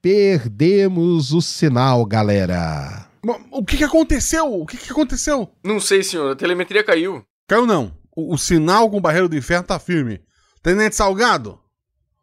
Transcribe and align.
Perdemos 0.00 1.32
o 1.32 1.40
sinal, 1.42 2.06
galera. 2.06 3.08
O 3.50 3.64
que, 3.64 3.76
que 3.76 3.84
aconteceu? 3.84 4.46
O 4.46 4.64
que, 4.64 4.76
que 4.76 4.92
aconteceu? 4.92 5.52
Não 5.64 5.80
sei, 5.80 6.04
senhor. 6.04 6.32
A 6.32 6.36
telemetria 6.36 6.84
caiu. 6.84 7.24
Caiu 7.48 7.66
não. 7.66 7.92
O, 8.16 8.34
o 8.34 8.38
sinal 8.38 8.88
com 8.88 8.98
o 8.98 9.00
barreiro 9.00 9.28
do 9.28 9.36
inferno 9.36 9.66
tá 9.66 9.78
firme. 9.78 10.20
Tenente 10.62 10.94
Salgado, 10.94 11.60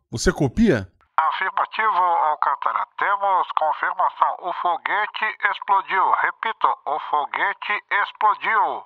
você 0.09 0.31
copia? 0.31 0.88
Afirmativo, 1.17 1.97
Alcântara. 2.31 2.85
Temos 2.97 3.47
confirmação. 3.58 4.37
O 4.42 4.53
foguete 4.62 5.26
explodiu. 5.51 6.03
Repito, 6.21 6.67
o 6.85 6.99
foguete 7.10 7.73
explodiu. 7.92 8.83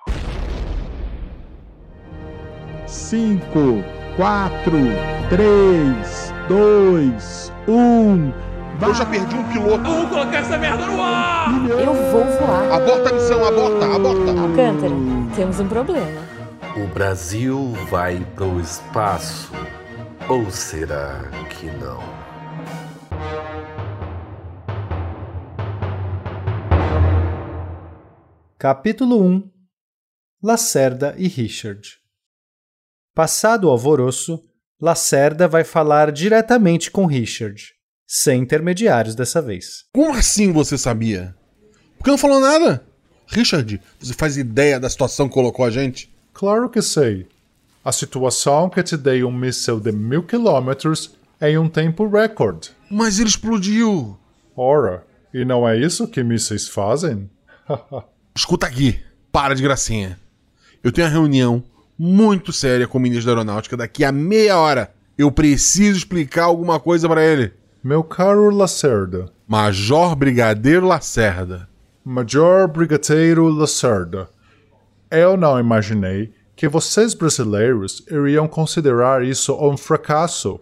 5, 2.86 3.84
4, 4.16 4.72
3, 5.30 6.34
2, 6.48 7.52
1. 7.68 8.49
Eu 8.82 8.94
já 8.94 9.04
perdi 9.04 9.36
um 9.36 9.46
piloto. 9.52 9.82
Vamos 9.82 10.08
colocar 10.08 10.38
essa 10.38 10.56
merda 10.56 10.86
no 10.86 11.02
ar! 11.02 11.50
Eu 11.68 11.92
vou 11.92 12.24
voar. 12.24 12.72
Aborta 12.72 13.10
a 13.10 13.12
missão, 13.12 13.44
aborta, 13.44 13.84
aborta. 13.94 14.40
Alcântara, 14.40 14.94
temos 15.36 15.60
um 15.60 15.68
problema. 15.68 16.22
O 16.76 16.86
Brasil 16.94 17.72
vai 17.90 18.24
pro 18.34 18.58
espaço. 18.58 19.52
Ou 20.28 20.50
será 20.50 21.30
que 21.50 21.66
não? 21.66 22.00
Capítulo 28.58 29.22
1 29.22 29.50
Lacerda 30.42 31.14
e 31.18 31.28
Richard 31.28 31.98
Passado 33.14 33.66
o 33.66 33.70
alvoroço, 33.70 34.42
Lacerda 34.80 35.46
vai 35.48 35.64
falar 35.64 36.12
diretamente 36.12 36.90
com 36.90 37.04
Richard, 37.04 37.74
sem 38.12 38.42
intermediários 38.42 39.14
dessa 39.14 39.40
vez. 39.40 39.84
Como 39.94 40.12
assim 40.14 40.50
você 40.50 40.76
sabia? 40.76 41.32
Por 41.96 42.02
que 42.02 42.10
não 42.10 42.18
falou 42.18 42.40
nada? 42.40 42.84
Richard, 43.28 43.80
você 44.00 44.12
faz 44.12 44.36
ideia 44.36 44.80
da 44.80 44.90
situação 44.90 45.28
que 45.28 45.34
colocou 45.34 45.64
a 45.64 45.70
gente? 45.70 46.12
Claro 46.34 46.68
que 46.68 46.82
sei. 46.82 47.28
A 47.84 47.92
situação 47.92 48.68
que 48.68 48.82
te 48.82 48.96
dei 48.96 49.22
um 49.22 49.30
míssil 49.30 49.78
de 49.78 49.92
mil 49.92 50.24
quilômetros 50.24 51.14
em 51.40 51.56
um 51.56 51.68
tempo 51.68 52.08
recorde. 52.08 52.72
Mas 52.90 53.20
ele 53.20 53.28
explodiu. 53.28 54.18
Ora, 54.56 55.06
e 55.32 55.44
não 55.44 55.66
é 55.68 55.78
isso 55.78 56.08
que 56.08 56.24
mísseis 56.24 56.66
fazem? 56.66 57.30
Escuta 58.34 58.66
aqui, 58.66 58.98
para 59.30 59.54
de 59.54 59.62
gracinha. 59.62 60.18
Eu 60.82 60.90
tenho 60.90 61.06
uma 61.06 61.12
reunião 61.12 61.62
muito 61.96 62.52
séria 62.52 62.88
com 62.88 62.98
o 62.98 63.00
ministro 63.00 63.26
da 63.26 63.32
Aeronáutica 63.38 63.76
daqui 63.76 64.04
a 64.04 64.10
meia 64.10 64.58
hora. 64.58 64.92
Eu 65.16 65.30
preciso 65.30 65.98
explicar 65.98 66.46
alguma 66.46 66.80
coisa 66.80 67.08
para 67.08 67.24
ele. 67.24 67.59
Meu 67.82 68.04
caro 68.04 68.50
Lacerda. 68.50 69.32
Major 69.48 70.14
Brigadeiro 70.14 70.86
Lacerda. 70.86 71.66
Major 72.04 72.68
Brigadeiro 72.68 73.48
Lacerda. 73.48 74.28
Eu 75.10 75.34
não 75.34 75.58
imaginei 75.58 76.30
que 76.54 76.68
vocês 76.68 77.14
brasileiros 77.14 78.04
iriam 78.10 78.46
considerar 78.46 79.24
isso 79.24 79.54
um 79.54 79.78
fracasso. 79.78 80.60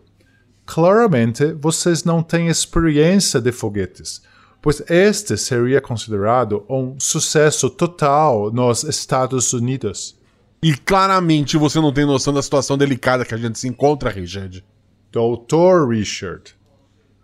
Claramente, 0.64 1.52
vocês 1.54 2.04
não 2.04 2.22
têm 2.22 2.46
experiência 2.46 3.40
de 3.40 3.50
foguetes, 3.50 4.22
pois 4.62 4.80
este 4.88 5.36
seria 5.36 5.80
considerado 5.80 6.64
um 6.70 7.00
sucesso 7.00 7.68
total 7.68 8.52
nos 8.52 8.84
Estados 8.84 9.52
Unidos. 9.52 10.16
E 10.62 10.72
claramente 10.72 11.56
você 11.56 11.80
não 11.80 11.92
tem 11.92 12.06
noção 12.06 12.32
da 12.32 12.42
situação 12.42 12.78
delicada 12.78 13.24
que 13.24 13.34
a 13.34 13.38
gente 13.38 13.58
se 13.58 13.66
encontra, 13.66 14.08
Richard. 14.08 14.64
Doutor 15.10 15.88
Richard. 15.88 16.57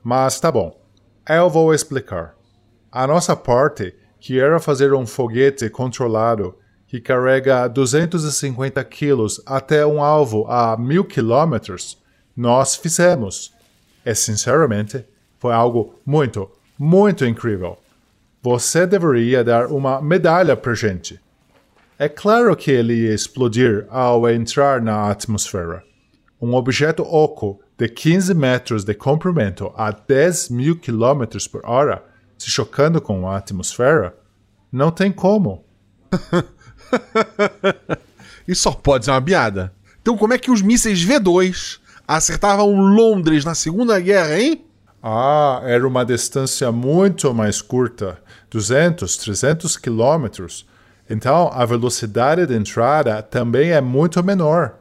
Mas 0.05 0.39
tá 0.39 0.53
bom. 0.53 0.79
Eu 1.27 1.49
vou 1.49 1.73
explicar. 1.73 2.35
A 2.93 3.07
nossa 3.07 3.35
parte, 3.35 3.95
que 4.21 4.39
era 4.39 4.61
fazer 4.61 4.93
um 4.93 5.07
foguete 5.07 5.71
controlado 5.71 6.55
que 6.87 7.01
carrega 7.01 7.67
250 7.67 8.85
quilos 8.85 9.41
até 9.47 9.87
um 9.87 10.03
alvo 10.03 10.47
a 10.47 10.77
mil 10.77 11.05
quilômetros, 11.05 11.99
nós 12.37 12.77
fizemos. 12.77 13.55
E 14.05 14.15
sinceramente, 14.15 15.07
foi 15.39 15.55
algo 15.55 15.99
muito, 16.05 16.51
muito 16.79 17.25
incrível. 17.25 17.79
Você 18.43 18.87
deveria 18.87 19.43
dar 19.43 19.69
uma 19.69 20.03
medalha 20.03 20.55
pra 20.55 20.75
gente. 20.75 21.19
É 21.99 22.11
claro 22.11 22.55
que 22.55 22.71
ele 22.71 23.07
ia 23.07 23.15
explodir 23.15 23.87
ao 23.89 24.29
entrar 24.29 24.83
na 24.83 25.11
atmosfera. 25.11 25.83
Um 26.39 26.55
objeto 26.55 27.03
oco 27.03 27.61
de 27.77 27.89
15 27.89 28.35
metros 28.35 28.85
de 28.85 28.95
comprimento 28.95 29.73
a 29.77 29.91
10 29.91 30.51
mil 30.51 30.79
quilômetros 30.79 31.49
por 31.49 31.63
hora, 31.65 32.05
se 32.39 32.51
chocando 32.51 33.01
com 33.01 33.29
a 33.29 33.37
atmosfera, 33.37 34.17
não 34.71 34.91
tem 34.91 35.11
como. 35.11 35.65
Isso 38.47 38.63
só 38.63 38.73
pode 38.73 39.05
ser 39.05 39.11
uma 39.11 39.23
piada. 39.23 39.73
Então, 40.01 40.17
como 40.17 40.35
é 40.35 40.39
que 40.39 40.51
os 40.51 40.63
mísseis 40.63 41.05
V2 41.05 41.79
acertavam 42.07 42.79
Londres 42.79 43.45
na 43.45 43.55
Segunda 43.55 43.99
Guerra, 43.99 44.39
hein? 44.39 44.65
Ah, 45.03 45.61
era 45.65 45.87
uma 45.87 46.05
distância 46.05 46.71
muito 46.71 47.33
mais 47.35 47.61
curta 47.61 48.19
200, 48.51 49.17
300 49.17 49.77
quilômetros. 49.77 50.67
Então, 51.09 51.51
a 51.53 51.65
velocidade 51.65 52.47
de 52.47 52.55
entrada 52.55 53.23
também 53.23 53.73
é 53.73 53.81
muito 53.81 54.23
menor. 54.23 54.77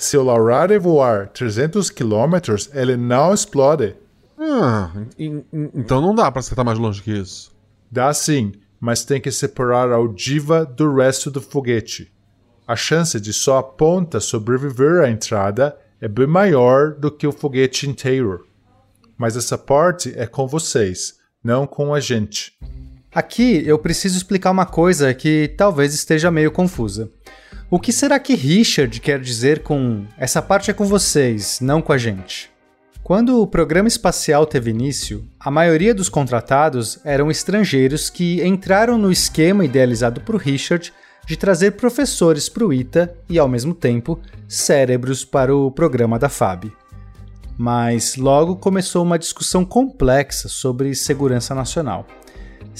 Se 0.00 0.16
o 0.16 0.22
Laurari 0.22 0.78
voar 0.78 1.28
300 1.28 1.90
quilômetros, 1.90 2.70
ele 2.72 2.96
não 2.96 3.34
explode. 3.34 3.94
Ah, 4.38 4.90
então 5.18 6.00
não 6.00 6.14
dá 6.14 6.32
para 6.32 6.40
acertar 6.40 6.64
mais 6.64 6.78
longe 6.78 7.02
que 7.02 7.10
isso. 7.10 7.52
Dá 7.90 8.10
sim, 8.14 8.52
mas 8.80 9.04
tem 9.04 9.20
que 9.20 9.30
separar 9.30 9.92
a 9.92 10.00
ogiva 10.00 10.64
do 10.64 10.96
resto 10.96 11.30
do 11.30 11.42
foguete. 11.42 12.10
A 12.66 12.74
chance 12.74 13.20
de 13.20 13.34
só 13.34 13.58
a 13.58 13.62
ponta 13.62 14.20
sobreviver 14.20 15.02
à 15.02 15.10
entrada 15.10 15.76
é 16.00 16.08
bem 16.08 16.26
maior 16.26 16.94
do 16.94 17.10
que 17.10 17.26
o 17.26 17.32
foguete 17.32 17.86
inteiro. 17.86 18.46
Mas 19.18 19.36
essa 19.36 19.58
parte 19.58 20.14
é 20.16 20.26
com 20.26 20.48
vocês, 20.48 21.18
não 21.44 21.66
com 21.66 21.92
a 21.92 22.00
gente. 22.00 22.58
Aqui 23.12 23.62
eu 23.66 23.78
preciso 23.78 24.16
explicar 24.16 24.50
uma 24.50 24.64
coisa 24.64 25.12
que 25.12 25.52
talvez 25.58 25.92
esteja 25.92 26.30
meio 26.30 26.50
confusa. 26.50 27.10
O 27.72 27.78
que 27.78 27.92
será 27.92 28.18
que 28.18 28.34
Richard 28.34 29.00
quer 29.00 29.20
dizer 29.20 29.62
com 29.62 30.04
essa 30.18 30.42
parte 30.42 30.72
é 30.72 30.74
com 30.74 30.84
vocês, 30.86 31.60
não 31.60 31.80
com 31.80 31.92
a 31.92 31.98
gente? 31.98 32.50
Quando 33.00 33.40
o 33.40 33.46
programa 33.46 33.86
espacial 33.86 34.44
teve 34.44 34.70
início, 34.70 35.24
a 35.38 35.52
maioria 35.52 35.94
dos 35.94 36.08
contratados 36.08 36.98
eram 37.04 37.30
estrangeiros 37.30 38.10
que 38.10 38.44
entraram 38.44 38.98
no 38.98 39.12
esquema 39.12 39.64
idealizado 39.64 40.20
por 40.20 40.34
Richard 40.34 40.92
de 41.24 41.36
trazer 41.36 41.76
professores 41.76 42.48
para 42.48 42.66
o 42.66 42.72
ITA 42.72 43.14
e, 43.28 43.38
ao 43.38 43.46
mesmo 43.46 43.72
tempo, 43.72 44.18
cérebros 44.48 45.24
para 45.24 45.54
o 45.54 45.70
programa 45.70 46.18
da 46.18 46.28
FAB. 46.28 46.72
Mas 47.56 48.16
logo 48.16 48.56
começou 48.56 49.04
uma 49.04 49.18
discussão 49.18 49.64
complexa 49.64 50.48
sobre 50.48 50.92
segurança 50.96 51.54
nacional. 51.54 52.04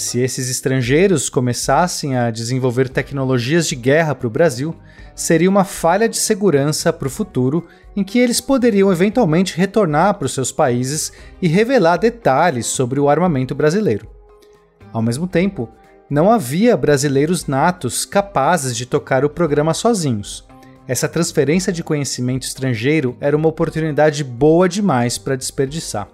Se 0.00 0.19
esses 0.19 0.49
estrangeiros 0.49 1.28
começassem 1.28 2.16
a 2.16 2.31
desenvolver 2.31 2.88
tecnologias 2.88 3.66
de 3.66 3.77
guerra 3.77 4.15
para 4.15 4.27
o 4.27 4.31
Brasil, 4.31 4.75
seria 5.15 5.50
uma 5.50 5.62
falha 5.62 6.09
de 6.09 6.16
segurança 6.16 6.91
para 6.91 7.06
o 7.06 7.11
futuro 7.11 7.66
em 7.94 8.03
que 8.03 8.19
eles 8.19 8.41
poderiam 8.41 8.91
eventualmente 8.91 9.59
retornar 9.59 10.15
para 10.15 10.25
os 10.25 10.33
seus 10.33 10.50
países 10.50 11.12
e 11.43 11.47
revelar 11.47 11.99
detalhes 11.99 12.65
sobre 12.65 12.99
o 12.99 13.10
armamento 13.10 13.55
brasileiro. 13.55 14.09
Ao 14.91 15.03
mesmo 15.03 15.28
tempo, 15.28 15.69
não 16.09 16.33
havia 16.33 16.78
brasileiros 16.78 17.47
natos 17.47 18.06
capazes 18.06 18.75
de 18.75 18.87
tocar 18.87 19.22
o 19.22 19.28
programa 19.28 19.75
sozinhos. 19.75 20.49
Essa 20.89 21.10
transferência 21.10 21.71
de 21.71 21.84
conhecimento 21.84 22.44
estrangeiro 22.44 23.19
era 23.21 23.37
uma 23.37 23.50
oportunidade 23.50 24.25
boa 24.25 24.66
demais 24.66 25.19
para 25.19 25.37
desperdiçar. 25.37 26.09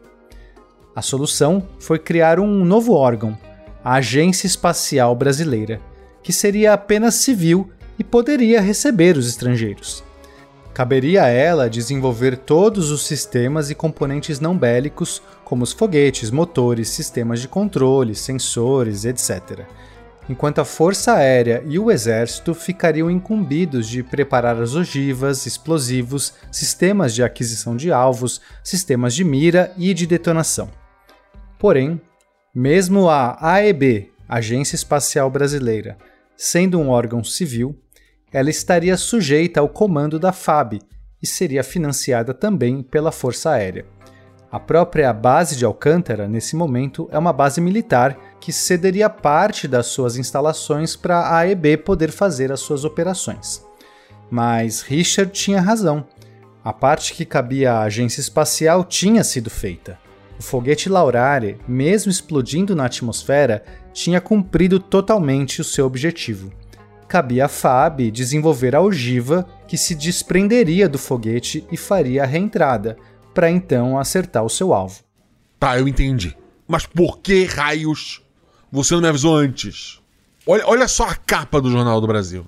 A 0.92 1.00
solução 1.00 1.68
foi 1.78 2.00
criar 2.00 2.40
um 2.40 2.64
novo 2.64 2.92
órgão, 2.92 3.38
a 3.86 3.94
Agência 3.94 4.48
Espacial 4.48 5.14
Brasileira, 5.14 5.80
que 6.20 6.32
seria 6.32 6.72
apenas 6.72 7.14
civil 7.14 7.70
e 7.96 8.02
poderia 8.02 8.60
receber 8.60 9.16
os 9.16 9.28
estrangeiros. 9.28 10.02
Caberia 10.74 11.22
a 11.22 11.28
ela 11.28 11.70
desenvolver 11.70 12.36
todos 12.36 12.90
os 12.90 13.06
sistemas 13.06 13.70
e 13.70 13.76
componentes 13.76 14.40
não 14.40 14.58
bélicos, 14.58 15.22
como 15.44 15.62
os 15.62 15.70
foguetes, 15.70 16.32
motores, 16.32 16.88
sistemas 16.88 17.40
de 17.40 17.46
controle, 17.46 18.16
sensores, 18.16 19.04
etc. 19.04 19.60
Enquanto 20.28 20.58
a 20.58 20.64
Força 20.64 21.12
Aérea 21.12 21.62
e 21.64 21.78
o 21.78 21.88
Exército 21.88 22.54
ficariam 22.54 23.08
incumbidos 23.08 23.88
de 23.88 24.02
preparar 24.02 24.60
as 24.60 24.74
ogivas, 24.74 25.46
explosivos, 25.46 26.34
sistemas 26.50 27.14
de 27.14 27.22
aquisição 27.22 27.76
de 27.76 27.92
alvos, 27.92 28.40
sistemas 28.64 29.14
de 29.14 29.22
mira 29.22 29.72
e 29.78 29.94
de 29.94 30.08
detonação. 30.08 30.68
Porém, 31.56 32.00
mesmo 32.58 33.10
a 33.10 33.36
AEB, 33.38 34.10
Agência 34.26 34.76
Espacial 34.76 35.30
Brasileira, 35.30 35.98
sendo 36.38 36.80
um 36.80 36.88
órgão 36.88 37.22
civil, 37.22 37.78
ela 38.32 38.48
estaria 38.48 38.96
sujeita 38.96 39.60
ao 39.60 39.68
comando 39.68 40.18
da 40.18 40.32
FAB 40.32 40.78
e 41.22 41.26
seria 41.26 41.62
financiada 41.62 42.32
também 42.32 42.82
pela 42.82 43.12
Força 43.12 43.50
Aérea. 43.50 43.84
A 44.50 44.58
própria 44.58 45.12
base 45.12 45.54
de 45.54 45.66
Alcântara, 45.66 46.26
nesse 46.26 46.56
momento, 46.56 47.06
é 47.12 47.18
uma 47.18 47.30
base 47.30 47.60
militar 47.60 48.18
que 48.40 48.50
cederia 48.50 49.10
parte 49.10 49.68
das 49.68 49.88
suas 49.88 50.16
instalações 50.16 50.96
para 50.96 51.18
a 51.18 51.40
AEB 51.40 51.76
poder 51.84 52.10
fazer 52.10 52.50
as 52.50 52.60
suas 52.60 52.86
operações. 52.86 53.62
Mas 54.30 54.80
Richard 54.80 55.30
tinha 55.30 55.60
razão. 55.60 56.06
A 56.64 56.72
parte 56.72 57.12
que 57.12 57.26
cabia 57.26 57.74
à 57.74 57.82
agência 57.82 58.22
espacial 58.22 58.82
tinha 58.82 59.22
sido 59.22 59.50
feita. 59.50 60.05
O 60.38 60.42
foguete 60.42 60.88
Laurare, 60.88 61.58
mesmo 61.66 62.10
explodindo 62.10 62.76
na 62.76 62.84
atmosfera, 62.84 63.64
tinha 63.92 64.20
cumprido 64.20 64.78
totalmente 64.78 65.60
o 65.60 65.64
seu 65.64 65.86
objetivo. 65.86 66.52
Cabia 67.08 67.46
a 67.46 67.48
FAB 67.48 68.10
desenvolver 68.10 68.74
a 68.74 68.80
ogiva 68.80 69.46
que 69.66 69.78
se 69.78 69.94
desprenderia 69.94 70.88
do 70.88 70.98
foguete 70.98 71.64
e 71.72 71.76
faria 71.76 72.24
a 72.24 72.26
reentrada, 72.26 72.96
para 73.32 73.50
então 73.50 73.98
acertar 73.98 74.44
o 74.44 74.50
seu 74.50 74.74
alvo. 74.74 75.00
Tá, 75.58 75.78
eu 75.78 75.88
entendi. 75.88 76.36
Mas 76.66 76.84
por 76.84 77.18
que 77.18 77.44
raios 77.44 78.22
você 78.70 78.94
não 78.94 79.00
me 79.00 79.08
avisou 79.08 79.36
antes? 79.36 80.00
Olha, 80.46 80.66
olha 80.66 80.88
só 80.88 81.04
a 81.04 81.14
capa 81.14 81.60
do 81.60 81.70
Jornal 81.70 82.00
do 82.00 82.06
Brasil. 82.06 82.46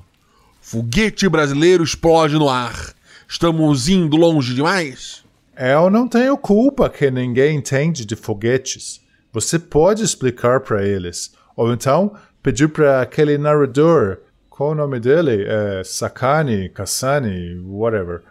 Foguete 0.60 1.28
brasileiro 1.28 1.82
explode 1.82 2.34
no 2.34 2.48
ar. 2.48 2.94
Estamos 3.26 3.88
indo 3.88 4.16
longe 4.16 4.54
demais? 4.54 5.24
Eu 5.60 5.90
não 5.90 6.06
tenho 6.06 6.38
culpa 6.38 6.88
que 6.88 7.10
ninguém 7.10 7.56
entende 7.56 8.06
de 8.06 8.14
foguetes. 8.14 9.00
Você 9.32 9.58
pode 9.58 10.04
explicar 10.04 10.60
para 10.60 10.86
eles. 10.86 11.34
Ou 11.56 11.72
então 11.72 12.14
pedir 12.40 12.68
para 12.68 13.02
aquele 13.02 13.36
narrador, 13.36 14.18
qual 14.48 14.70
o 14.70 14.74
nome 14.76 15.00
dele? 15.00 15.44
É 15.48 15.82
Sakani, 15.82 16.68
Kassani, 16.68 17.58
whatever, 17.66 18.22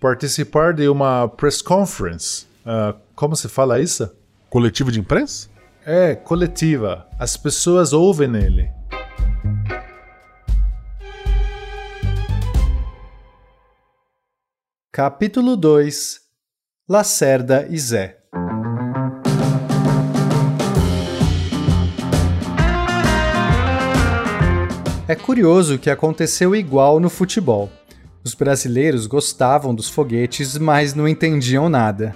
participar 0.00 0.74
de 0.74 0.88
uma 0.88 1.26
press 1.26 1.60
conference. 1.60 2.46
Uh, 2.64 2.96
como 3.16 3.34
se 3.34 3.48
fala 3.48 3.80
isso? 3.80 4.08
Coletivo 4.48 4.92
de 4.92 5.00
imprensa? 5.00 5.48
É, 5.84 6.14
coletiva. 6.14 7.04
As 7.18 7.36
pessoas 7.36 7.92
ouvem 7.92 8.32
ele. 8.36 8.70
Capítulo 14.92 15.56
2 15.56 16.25
Lacerda 16.88 17.66
e 17.68 17.76
Zé 17.80 18.18
É 25.08 25.16
curioso 25.16 25.80
que 25.80 25.90
aconteceu 25.90 26.54
igual 26.54 27.00
no 27.00 27.10
futebol. 27.10 27.68
Os 28.22 28.34
brasileiros 28.34 29.08
gostavam 29.08 29.74
dos 29.74 29.90
foguetes, 29.90 30.56
mas 30.56 30.94
não 30.94 31.08
entendiam 31.08 31.68
nada. 31.68 32.14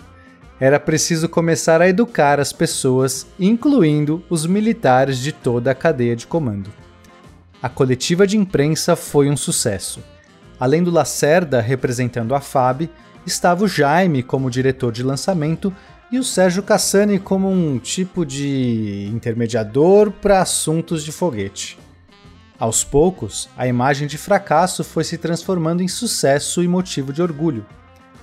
Era 0.61 0.79
preciso 0.79 1.29
começar 1.29 1.83
a 1.83 1.89
educar 1.89 2.39
as 2.39 2.53
pessoas, 2.53 3.27
incluindo 3.41 4.23
os 4.31 4.47
militares 4.47 5.19
de 5.19 5.33
toda 5.33 5.73
a 5.73 5.75
cadeia 5.75 6.15
de 6.15 6.29
comando. 6.29 6.71
A 7.61 7.69
coletiva 7.69 8.25
de 8.25 8.39
imprensa 8.39 8.95
foi 8.95 9.29
um 9.29 9.37
sucesso. 9.37 10.01
Além 10.61 10.81
do 10.81 10.93
Lacerda 10.93 11.61
representando 11.61 12.37
a 12.37 12.41
FAB, 12.41 12.89
estava 13.27 13.65
o 13.65 13.69
Jaime 13.69 14.23
como 14.23 14.51
diretor 14.51 14.93
de 14.93 15.03
lançamento 15.03 15.73
e 16.11 16.19
o 16.19 16.25
Sérgio 16.25 16.63
Cassani 16.63 17.19
como 17.19 17.51
um 17.51 17.79
tipo 17.79 18.27
de 18.27 19.09
intermediador 19.13 20.11
para 20.11 20.41
assuntos 20.41 21.05
de 21.05 21.13
foguete. 21.13 21.79
Aos 22.59 22.85
poucos, 22.85 23.49
a 23.57 23.67
imagem 23.67 24.07
de 24.07 24.19
fracasso 24.19 24.85
foi 24.85 25.05
se 25.05 25.17
transformando 25.17 25.83
em 25.83 25.89
sucesso 25.89 26.63
e 26.63 26.69
motivo 26.69 27.13
de 27.13 27.23
orgulho. 27.23 27.65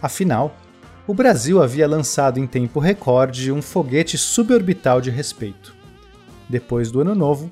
Afinal, 0.01 0.55
o 1.07 1.13
Brasil 1.13 1.63
havia 1.63 1.87
lançado 1.87 2.37
em 2.37 2.45
tempo 2.45 2.79
recorde 2.79 3.51
um 3.51 3.61
foguete 3.61 4.17
suborbital 4.17 5.01
de 5.01 5.09
respeito. 5.09 5.73
Depois 6.49 6.91
do 6.91 7.01
ano 7.01 7.15
novo, 7.15 7.49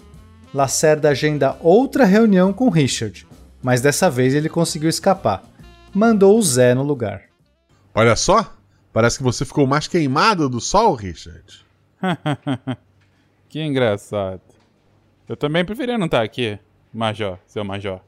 Lacerda 0.55 1.09
agenda 1.09 1.57
outra 1.59 2.05
reunião 2.05 2.53
com 2.53 2.69
Richard, 2.69 3.27
mas 3.61 3.81
dessa 3.81 4.09
vez 4.09 4.33
ele 4.33 4.47
conseguiu 4.47 4.87
escapar. 4.87 5.43
Mandou 5.93 6.39
o 6.39 6.41
Zé 6.41 6.73
no 6.73 6.81
lugar. 6.81 7.24
Olha 7.97 8.13
só, 8.17 8.53
parece 8.91 9.17
que 9.17 9.23
você 9.23 9.45
ficou 9.45 9.65
mais 9.65 9.87
queimado 9.87 10.49
do 10.49 10.59
sol, 10.59 10.95
Richard. 10.95 11.65
que 13.47 13.61
engraçado. 13.61 14.41
Eu 15.29 15.37
também 15.37 15.63
preferia 15.63 15.97
não 15.97 16.07
estar 16.07 16.21
aqui. 16.21 16.59
Major, 16.93 17.39
seu 17.47 17.63
Major. 17.63 18.01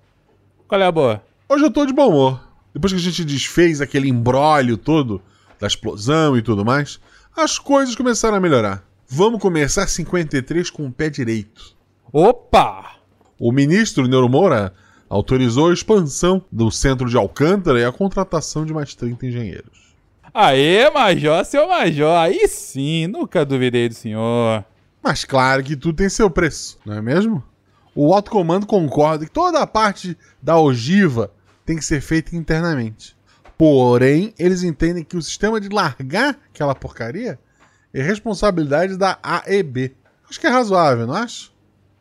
Qual 0.68 0.82
é 0.82 0.86
a 0.86 0.92
boa? 0.92 1.24
Hoje 1.48 1.64
eu 1.64 1.72
tô 1.72 1.86
de 1.86 1.94
bom 1.94 2.10
humor. 2.10 2.50
Depois 2.74 2.92
que 2.92 3.00
a 3.00 3.02
gente 3.02 3.24
desfez 3.24 3.80
aquele 3.80 4.10
embrólio 4.10 4.76
todo 4.76 5.22
da 5.58 5.68
explosão 5.68 6.38
e 6.38 6.42
tudo 6.42 6.66
mais, 6.66 7.00
as 7.34 7.58
coisas 7.58 7.96
começaram 7.96 8.36
a 8.36 8.42
melhorar. 8.42 8.84
Vamos 9.08 9.40
começar 9.40 9.88
53 9.88 10.70
com 10.70 10.86
o 10.86 10.92
pé 10.92 11.10
direito. 11.10 11.78
Opa! 12.12 12.98
O 13.40 13.54
ministro 13.54 14.06
Neuro 14.06 14.28
Moura 14.28 14.74
autorizou 15.10 15.70
a 15.70 15.74
expansão 15.74 16.44
do 16.52 16.70
centro 16.72 17.10
de 17.10 17.18
Alcântara 17.18 17.80
e 17.80 17.86
a 17.86 17.92
contratação 17.92 18.66
de 18.66 18.74
mais 18.74 18.94
30 18.96 19.26
engenheiros. 19.26 19.96
Aê, 20.34 20.90
Major, 20.90 21.44
seu 21.46 21.68
Major, 21.68 22.16
aí 22.18 22.48
sim, 22.48 23.08
nunca 23.08 23.46
duvidei 23.46 23.90
do 23.90 23.96
senhor. 23.96 24.64
Mas 25.02 25.26
claro 25.26 25.64
que 25.64 25.76
tudo 25.76 25.98
tem 25.98 26.10
seu 26.10 26.30
preço, 26.30 26.78
não 26.86 26.96
é 26.96 27.02
mesmo? 27.02 27.44
o 27.98 28.14
alto 28.14 28.30
comando 28.30 28.68
concorda 28.68 29.26
que 29.26 29.32
toda 29.32 29.60
a 29.60 29.66
parte 29.66 30.16
da 30.40 30.60
ogiva 30.60 31.32
tem 31.66 31.76
que 31.76 31.84
ser 31.84 32.00
feita 32.00 32.36
internamente. 32.36 33.18
Porém, 33.58 34.36
eles 34.38 34.62
entendem 34.62 35.04
que 35.04 35.18
o 35.18 35.22
sistema 35.22 35.60
de 35.60 35.68
largar 35.68 36.38
aquela 36.54 36.76
porcaria 36.76 37.40
é 37.92 38.00
responsabilidade 38.04 38.96
da 38.98 39.18
AEB. 39.24 39.96
Acho 40.30 40.40
que 40.40 40.46
é 40.46 40.50
razoável, 40.50 41.08
não 41.08 41.16
acha? 41.16 41.50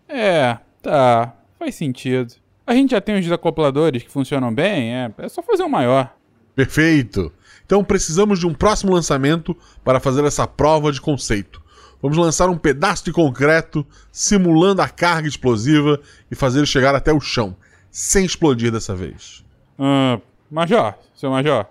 É, 0.06 0.58
tá. 0.82 1.34
Faz 1.58 1.74
sentido. 1.74 2.34
A 2.66 2.74
gente 2.74 2.90
já 2.90 3.00
tem 3.00 3.14
os 3.14 3.22
desacopladores 3.22 4.02
que 4.02 4.10
funcionam 4.10 4.52
bem, 4.52 4.92
é, 4.92 5.12
é 5.18 5.28
só 5.28 5.40
fazer 5.40 5.62
um 5.62 5.68
maior. 5.68 6.12
Perfeito. 6.54 7.32
Então 7.64 7.84
precisamos 7.84 8.40
de 8.40 8.46
um 8.46 8.54
próximo 8.54 8.92
lançamento 8.92 9.56
para 9.84 10.00
fazer 10.00 10.24
essa 10.24 10.46
prova 10.46 10.90
de 10.90 11.00
conceito. 11.00 11.62
Vamos 12.02 12.16
lançar 12.16 12.48
um 12.48 12.58
pedaço 12.58 13.04
de 13.04 13.12
concreto 13.12 13.86
simulando 14.10 14.82
a 14.82 14.88
carga 14.88 15.28
explosiva 15.28 16.00
e 16.30 16.34
fazer 16.34 16.66
chegar 16.66 16.94
até 16.94 17.12
o 17.12 17.20
chão, 17.20 17.56
sem 17.90 18.24
explodir 18.24 18.72
dessa 18.72 18.94
vez. 18.94 19.44
Uh, 19.78 20.20
major, 20.50 20.94
seu 21.14 21.30
Major, 21.30 21.66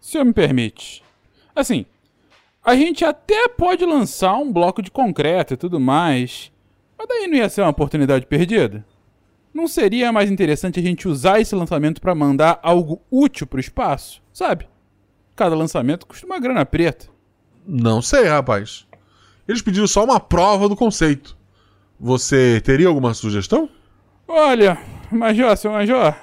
se 0.00 0.12
senhor 0.12 0.24
me 0.24 0.32
permite. 0.32 1.02
Assim, 1.54 1.86
a 2.64 2.74
gente 2.74 3.04
até 3.04 3.48
pode 3.48 3.84
lançar 3.84 4.36
um 4.36 4.52
bloco 4.52 4.82
de 4.82 4.90
concreto 4.90 5.54
e 5.54 5.56
tudo 5.56 5.78
mais, 5.78 6.50
mas 6.96 7.08
daí 7.08 7.26
não 7.26 7.36
ia 7.36 7.48
ser 7.48 7.62
uma 7.62 7.70
oportunidade 7.70 8.26
perdida? 8.26 8.84
Não 9.54 9.68
seria 9.68 10.10
mais 10.10 10.28
interessante 10.28 10.80
a 10.80 10.82
gente 10.82 11.06
usar 11.06 11.40
esse 11.40 11.54
lançamento 11.54 12.00
para 12.00 12.12
mandar 12.12 12.58
algo 12.60 13.00
útil 13.08 13.46
para 13.46 13.58
o 13.58 13.60
espaço, 13.60 14.20
sabe? 14.32 14.68
Cada 15.36 15.54
lançamento 15.54 16.06
custa 16.06 16.26
uma 16.26 16.40
grana 16.40 16.66
preta. 16.66 17.06
Não 17.64 18.02
sei, 18.02 18.24
rapaz. 18.24 18.84
Eles 19.46 19.62
pediram 19.62 19.86
só 19.86 20.02
uma 20.02 20.18
prova 20.18 20.68
do 20.68 20.74
conceito. 20.74 21.36
Você 22.00 22.60
teria 22.62 22.88
alguma 22.88 23.14
sugestão? 23.14 23.68
Olha, 24.26 24.76
Major, 25.08 25.56
seu 25.56 25.70
Major, 25.70 26.16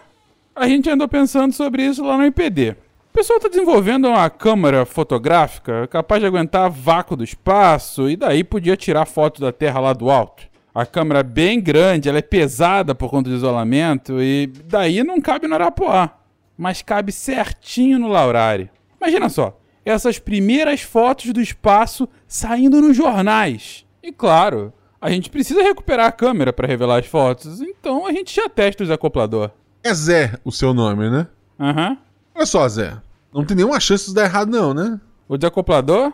a 0.54 0.68
gente 0.68 0.90
andou 0.90 1.08
pensando 1.08 1.54
sobre 1.54 1.86
isso 1.86 2.04
lá 2.04 2.18
no 2.18 2.26
IPD. 2.26 2.72
O 3.12 3.14
pessoal 3.14 3.38
está 3.38 3.48
desenvolvendo 3.48 4.10
uma 4.10 4.30
câmera 4.30 4.86
fotográfica 4.86 5.88
capaz 5.88 6.22
de 6.22 6.28
aguentar 6.28 6.70
vácuo 6.70 7.16
do 7.16 7.24
espaço 7.24 8.10
e 8.10 8.18
daí 8.18 8.44
podia 8.44 8.76
tirar 8.76 9.06
foto 9.06 9.40
da 9.40 9.54
Terra 9.54 9.80
lá 9.80 9.94
do 9.94 10.10
alto. 10.10 10.51
A 10.74 10.86
câmera 10.86 11.20
é 11.20 11.24
bem 11.24 11.60
grande, 11.60 12.08
ela 12.08 12.20
é 12.20 12.22
pesada 12.22 12.96
por 12.96 13.10
conta 13.10 13.30
do 13.30 13.36
isolamento 13.36 14.22
e 14.22 14.48
daí 14.66 15.04
não 15.04 15.20
cabe 15.20 15.46
no 15.48 15.54
Arapuá, 15.56 16.18
mas 16.58 16.82
cabe 16.82 17.12
certinho 17.12 18.00
no 18.00 18.08
Laurari. 18.08 18.70
Imagina 19.00 19.28
só, 19.28 19.60
essas 19.84 20.18
primeiras 20.18 20.82
fotos 20.82 21.34
do 21.34 21.42
espaço 21.42 22.08
saindo 22.26 22.82
nos 22.82 22.96
jornais. 22.96 23.86
E 24.02 24.14
claro, 24.14 24.72
a 25.02 25.10
gente 25.10 25.30
precisa 25.30 25.62
recuperar 25.62 26.08
a 26.08 26.12
câmera 26.12 26.54
para 26.54 26.68
revelar 26.68 27.00
as 27.00 27.06
fotos, 27.06 27.60
então 27.62 28.08
a 28.08 28.14
gente 28.14 28.34
já 28.34 28.48
testa 28.48 28.84
o 28.84 28.86
desacoplador. 28.86 29.52
É 29.84 29.94
Zé 29.94 30.38
o 30.46 30.52
seu 30.52 30.74
nome, 30.74 31.10
né? 31.10 31.28
Aham. 31.60 31.90
Uhum. 31.90 31.98
Olha 32.36 32.46
só, 32.46 32.68
Zé. 32.70 32.98
Não 33.34 33.44
tem 33.44 33.58
nenhuma 33.58 33.80
chance 33.80 34.08
de 34.08 34.14
dar 34.14 34.24
errado, 34.24 34.50
não, 34.50 34.74
né? 34.74 35.00
O 35.28 35.38
desacoplador? 35.38 36.14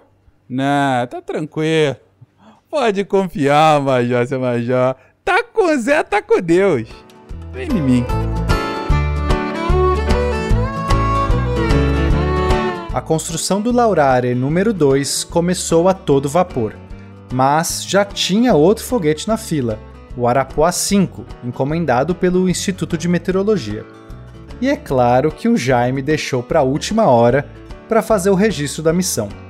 Não, 0.49 1.05
tá 1.07 1.21
tranquilo. 1.21 1.97
Pode 2.69 3.05
confiar, 3.05 3.81
Major, 3.81 4.27
seu 4.27 4.39
Major. 4.39 4.95
Tá 5.23 5.41
com 5.43 5.75
Zé, 5.77 6.03
tá 6.03 6.21
com 6.21 6.41
Deus. 6.41 6.87
Vem 7.53 7.69
em 7.69 7.81
mim. 7.81 8.05
A 12.93 13.01
construção 13.01 13.61
do 13.61 13.71
Laurare 13.71 14.33
número 14.33 14.73
2 14.73 15.23
começou 15.23 15.87
a 15.87 15.93
todo 15.93 16.27
vapor, 16.27 16.73
mas 17.31 17.85
já 17.85 18.03
tinha 18.03 18.55
outro 18.55 18.83
foguete 18.83 19.27
na 19.27 19.37
fila, 19.37 19.79
o 20.17 20.27
Arapuá 20.27 20.71
5, 20.71 21.23
encomendado 21.43 22.15
pelo 22.15 22.49
Instituto 22.49 22.97
de 22.97 23.07
Meteorologia. 23.07 23.85
E 24.59 24.67
é 24.67 24.75
claro 24.75 25.31
que 25.31 25.47
o 25.47 25.55
Jaime 25.55 26.01
deixou 26.01 26.41
para 26.41 26.59
a 26.59 26.63
última 26.63 27.05
hora 27.05 27.47
para 27.87 28.01
fazer 28.01 28.31
o 28.31 28.35
registro 28.35 28.81
da 28.81 28.91
missão. 28.91 29.46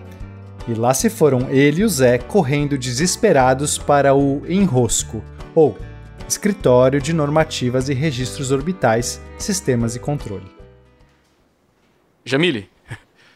E 0.67 0.73
lá 0.73 0.93
se 0.93 1.09
foram 1.09 1.49
ele 1.49 1.81
e 1.81 1.85
o 1.85 1.89
Zé 1.89 2.17
correndo 2.17 2.77
desesperados 2.77 3.77
para 3.77 4.13
o 4.13 4.45
Enrosco, 4.45 5.23
ou 5.55 5.77
Escritório 6.27 6.99
de 6.99 7.13
Normativas 7.13 7.87
e 7.87 7.93
Registros 7.93 8.51
Orbitais, 8.51 9.21
Sistemas 9.39 9.95
e 9.95 9.99
Controle. 9.99 10.51
Jamile. 12.25 12.69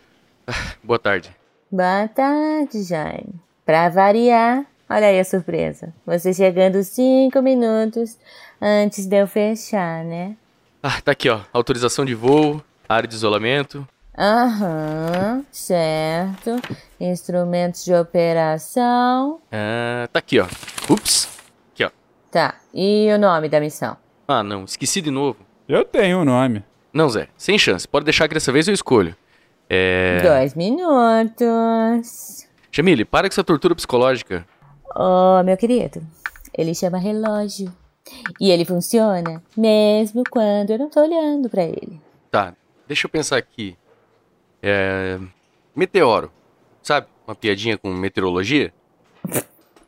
Boa 0.84 1.00
tarde. 1.00 1.34
Boa 1.72 2.10
tarde, 2.10 2.84
Jaime. 2.84 3.34
Pra 3.66 3.88
variar, 3.88 4.66
olha 4.90 5.08
aí 5.08 5.18
a 5.18 5.24
surpresa. 5.24 5.94
Você 6.06 6.34
chegando 6.34 6.84
cinco 6.84 7.42
minutos 7.42 8.18
antes 8.62 9.06
de 9.06 9.22
eu 9.22 9.26
fechar, 9.26 10.04
né? 10.04 10.36
Ah, 10.84 11.00
tá 11.00 11.14
aqui, 11.14 11.30
ó. 11.30 11.40
Autorização 11.54 12.04
de 12.04 12.14
voo, 12.14 12.62
área 12.90 13.08
de 13.08 13.16
isolamento. 13.16 13.88
Aham, 14.22 15.44
certo. 15.52 16.62
Instrumentos 17.00 17.84
de 17.84 17.92
operação. 17.92 19.42
Ah, 19.52 20.08
tá 20.14 20.20
aqui, 20.20 20.40
ó. 20.40 20.46
Ups. 20.88 21.28
Aqui, 21.74 21.86
ó. 21.86 21.90
Tá, 22.30 22.54
e 22.72 23.12
o 23.12 23.18
nome 23.18 23.50
da 23.50 23.60
missão? 23.60 23.98
Ah, 24.28 24.44
não. 24.44 24.66
Esqueci 24.66 25.02
de 25.02 25.10
novo. 25.10 25.40
Eu 25.68 25.84
tenho 25.84 26.20
o 26.22 26.26
nome. 26.26 26.64
Não, 26.94 27.10
Zé. 27.10 27.30
Sem 27.36 27.58
chance. 27.58 27.88
Pode 27.88 28.06
deixar 28.06 28.28
que 28.28 28.36
dessa 28.36 28.52
vez 28.52 28.68
eu 28.68 28.76
escolho. 28.76 29.16
É... 29.68 30.22
Dois 30.22 30.54
minutos. 30.54 32.48
Jamile, 32.72 33.04
para 33.04 33.28
com 33.28 33.34
essa 33.34 33.44
tortura 33.44 33.74
psicológica. 33.74 34.46
Oh, 34.96 35.42
meu 35.44 35.58
querido, 35.58 36.00
ele 36.56 36.76
chama 36.76 37.00
relógio. 37.00 37.74
E 38.40 38.52
ele 38.52 38.66
funciona 38.66 39.42
mesmo 39.58 40.22
quando 40.30 40.70
eu 40.70 40.78
não 40.78 40.92
tô 40.92 41.02
olhando 41.02 41.50
pra 41.50 41.64
ele. 41.64 42.00
Tá, 42.30 42.54
deixa 42.88 43.08
eu 43.08 43.10
pensar 43.10 43.38
aqui. 43.38 43.76
É. 44.62 45.20
Meteoro. 45.76 46.32
Sabe? 46.82 47.08
Uma 47.28 47.36
piadinha 47.36 47.78
com 47.78 47.94
meteorologia? 47.94 48.74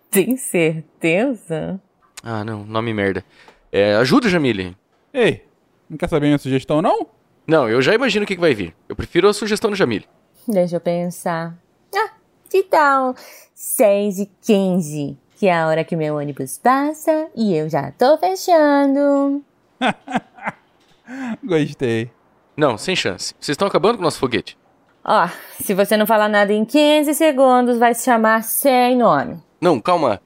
Tem 0.10 0.38
certeza? 0.38 1.82
Ah, 2.24 2.44
não, 2.44 2.63
nome 2.65 2.94
merda. 2.94 3.25
É, 3.72 3.96
ajuda, 3.96 4.30
Jamile. 4.30 4.77
Ei, 5.13 5.44
não 5.89 5.98
quer 5.98 6.08
saber 6.08 6.27
minha 6.27 6.38
sugestão, 6.38 6.82
não? 6.82 7.08
Não, 7.46 7.68
eu 7.68 7.82
já 7.82 7.94
imagino 7.94 8.24
o 8.24 8.27
que, 8.27 8.36
que 8.36 8.42
vai 8.42 8.53
vir. 8.53 8.74
Eu 8.88 8.96
prefiro 8.96 9.27
a 9.27 9.34
sugestão 9.34 9.70
do 9.70 9.75
Jamile. 9.75 10.06
Deixa 10.48 10.75
eu 10.75 10.80
pensar. 10.82 11.58
Ah, 11.94 12.13
que 12.50 12.63
tal 12.63 13.15
6 13.53 14.20
e 14.20 14.32
15? 14.42 15.18
Que 15.36 15.48
é 15.48 15.56
a 15.56 15.68
hora 15.68 15.84
que 15.84 15.96
meu 15.96 16.15
ônibus 16.15 16.58
passa 16.58 17.27
e 17.36 17.56
eu 17.56 17.68
já 17.70 17.92
tô 17.92 18.18
fechando. 18.18 19.44
Gostei. 21.44 22.12
Não, 22.56 22.77
sem 22.77 22.96
chance. 22.96 23.34
Vocês 23.39 23.56
estão 23.56 23.68
acabando 23.68 23.96
com 23.96 24.01
o 24.01 24.06
nosso 24.06 24.20
foguete. 24.20 24.58
Ó, 25.06 25.28
se 25.62 25.74
você 25.74 25.98
não 25.98 26.08
falar 26.08 26.30
nada 26.30 26.54
em 26.54 26.64
15 26.64 27.14
segundos, 27.14 27.78
vai 27.78 27.94
se 27.94 28.06
chamar 28.06 28.42
sem 28.44 28.98
nome. 28.98 29.38
Não, 29.60 29.80
calma. 29.80 30.22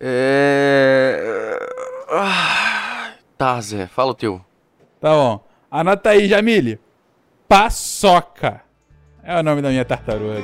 É. 0.00 1.58
Ah, 2.10 3.12
tá, 3.38 3.60
Zé, 3.60 3.86
fala 3.86 4.10
o 4.10 4.14
teu. 4.14 4.40
Tá 5.00 5.10
bom. 5.10 5.40
Anota 5.70 6.10
aí, 6.10 6.26
Jamile. 6.26 6.80
Paçoca. 7.48 8.62
É 9.22 9.38
o 9.38 9.42
nome 9.42 9.62
da 9.62 9.68
minha 9.68 9.84
tartaruga. 9.84 10.42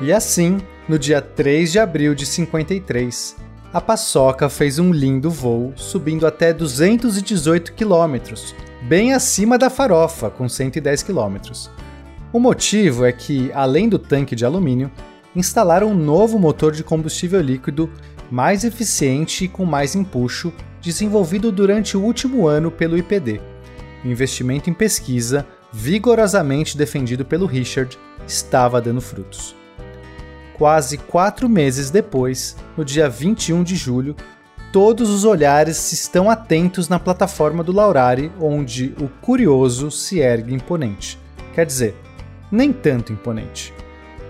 E 0.00 0.12
assim, 0.12 0.58
no 0.88 0.98
dia 0.98 1.20
3 1.22 1.72
de 1.72 1.78
abril 1.78 2.14
de 2.14 2.26
53, 2.26 3.36
a 3.72 3.80
Paçoca 3.80 4.48
fez 4.48 4.78
um 4.78 4.92
lindo 4.92 5.30
voo, 5.30 5.72
subindo 5.76 6.26
até 6.26 6.52
218 6.52 7.72
quilômetros, 7.72 8.54
bem 8.84 9.14
acima 9.14 9.56
da 9.56 9.70
farofa, 9.70 10.28
com 10.28 10.46
110 10.46 11.02
quilômetros. 11.02 11.70
O 12.30 12.38
motivo 12.38 13.06
é 13.06 13.12
que, 13.12 13.50
além 13.54 13.88
do 13.88 13.98
tanque 13.98 14.36
de 14.36 14.44
alumínio, 14.44 14.90
instalaram 15.34 15.88
um 15.88 15.94
novo 15.94 16.38
motor 16.38 16.72
de 16.72 16.84
combustível 16.84 17.40
líquido 17.40 17.90
mais 18.30 18.62
eficiente 18.62 19.44
e 19.44 19.48
com 19.48 19.64
mais 19.64 19.94
empuxo, 19.94 20.52
desenvolvido 20.82 21.50
durante 21.50 21.96
o 21.96 22.02
último 22.02 22.46
ano 22.46 22.70
pelo 22.70 22.98
IPD. 22.98 23.40
O 24.04 24.08
investimento 24.08 24.68
em 24.68 24.74
pesquisa, 24.74 25.46
vigorosamente 25.72 26.76
defendido 26.76 27.24
pelo 27.24 27.46
Richard, 27.46 27.98
estava 28.26 28.82
dando 28.82 29.00
frutos. 29.00 29.56
Quase 30.58 30.98
quatro 30.98 31.48
meses 31.48 31.90
depois, 31.90 32.56
no 32.76 32.84
dia 32.84 33.08
21 33.08 33.62
de 33.62 33.76
julho, 33.76 34.14
todos 34.74 35.08
os 35.08 35.24
olhares 35.24 35.92
estão 35.92 36.28
atentos 36.28 36.88
na 36.88 36.98
plataforma 36.98 37.62
do 37.62 37.70
Laurari, 37.70 38.32
onde 38.40 38.92
o 39.00 39.06
Curioso 39.06 39.88
se 39.88 40.18
ergue 40.18 40.52
imponente. 40.52 41.16
Quer 41.54 41.64
dizer, 41.64 41.94
nem 42.50 42.72
tanto 42.72 43.12
imponente. 43.12 43.72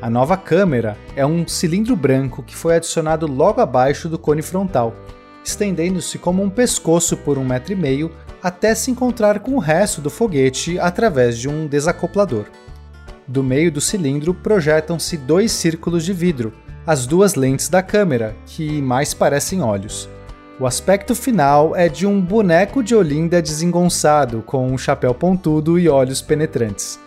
A 0.02 0.10
nova 0.10 0.36
câmera 0.36 0.98
é 1.16 1.24
um 1.24 1.48
cilindro 1.48 1.96
branco 1.96 2.42
que 2.42 2.54
foi 2.54 2.76
adicionado 2.76 3.26
logo 3.26 3.62
abaixo 3.62 4.06
do 4.06 4.18
cone 4.18 4.42
frontal, 4.42 4.94
estendendo-se 5.42 6.18
como 6.18 6.42
um 6.42 6.50
pescoço 6.50 7.16
por 7.16 7.38
um 7.38 7.44
metro 7.46 7.72
e 7.72 7.76
meio 7.76 8.12
até 8.42 8.74
se 8.74 8.90
encontrar 8.90 9.38
com 9.38 9.52
o 9.52 9.58
resto 9.58 10.02
do 10.02 10.10
foguete 10.10 10.78
através 10.78 11.38
de 11.38 11.48
um 11.48 11.66
desacoplador. 11.66 12.44
Do 13.26 13.42
meio 13.42 13.72
do 13.72 13.80
cilindro 13.80 14.34
projetam-se 14.34 15.16
dois 15.16 15.52
círculos 15.52 16.04
de 16.04 16.12
vidro, 16.12 16.52
as 16.86 17.06
duas 17.06 17.34
lentes 17.34 17.70
da 17.70 17.82
câmera, 17.82 18.36
que 18.44 18.82
mais 18.82 19.14
parecem 19.14 19.62
olhos. 19.62 20.06
O 20.61 20.66
aspecto 20.68 21.16
final 21.16 21.75
é 21.75 21.88
de 21.88 22.06
um 22.06 22.20
boneco 22.20 22.80
de 22.80 22.94
Olinda 22.94 23.42
desengonçado, 23.42 24.40
com 24.42 24.68
um 24.70 24.78
chapéu 24.78 25.12
pontudo 25.12 25.80
e 25.80 25.88
olhos 25.88 26.23
penetrantes. 26.23 27.00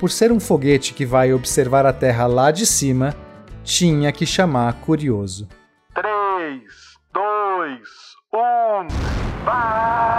Por 0.00 0.10
ser 0.10 0.32
um 0.32 0.40
foguete 0.40 0.94
que 0.94 1.04
vai 1.04 1.30
observar 1.34 1.84
a 1.84 1.92
Terra 1.92 2.26
lá 2.26 2.50
de 2.50 2.64
cima, 2.64 3.14
tinha 3.62 4.10
que 4.12 4.24
chamar 4.24 4.80
curioso. 4.80 5.46
3, 5.94 6.62
2, 7.12 7.80
1, 8.32 8.88
vai! 9.44 10.16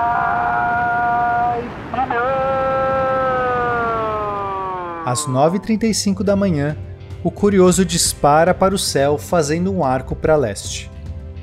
Às 5.03 5.25
9h35 5.25 6.22
da 6.22 6.36
manhã, 6.36 6.77
o 7.24 7.31
curioso 7.31 7.84
dispara 7.84 8.53
para 8.53 8.75
o 8.75 8.77
céu 8.77 9.17
fazendo 9.17 9.74
um 9.74 9.84
arco 9.84 10.15
para 10.15 10.36
leste. 10.36 10.91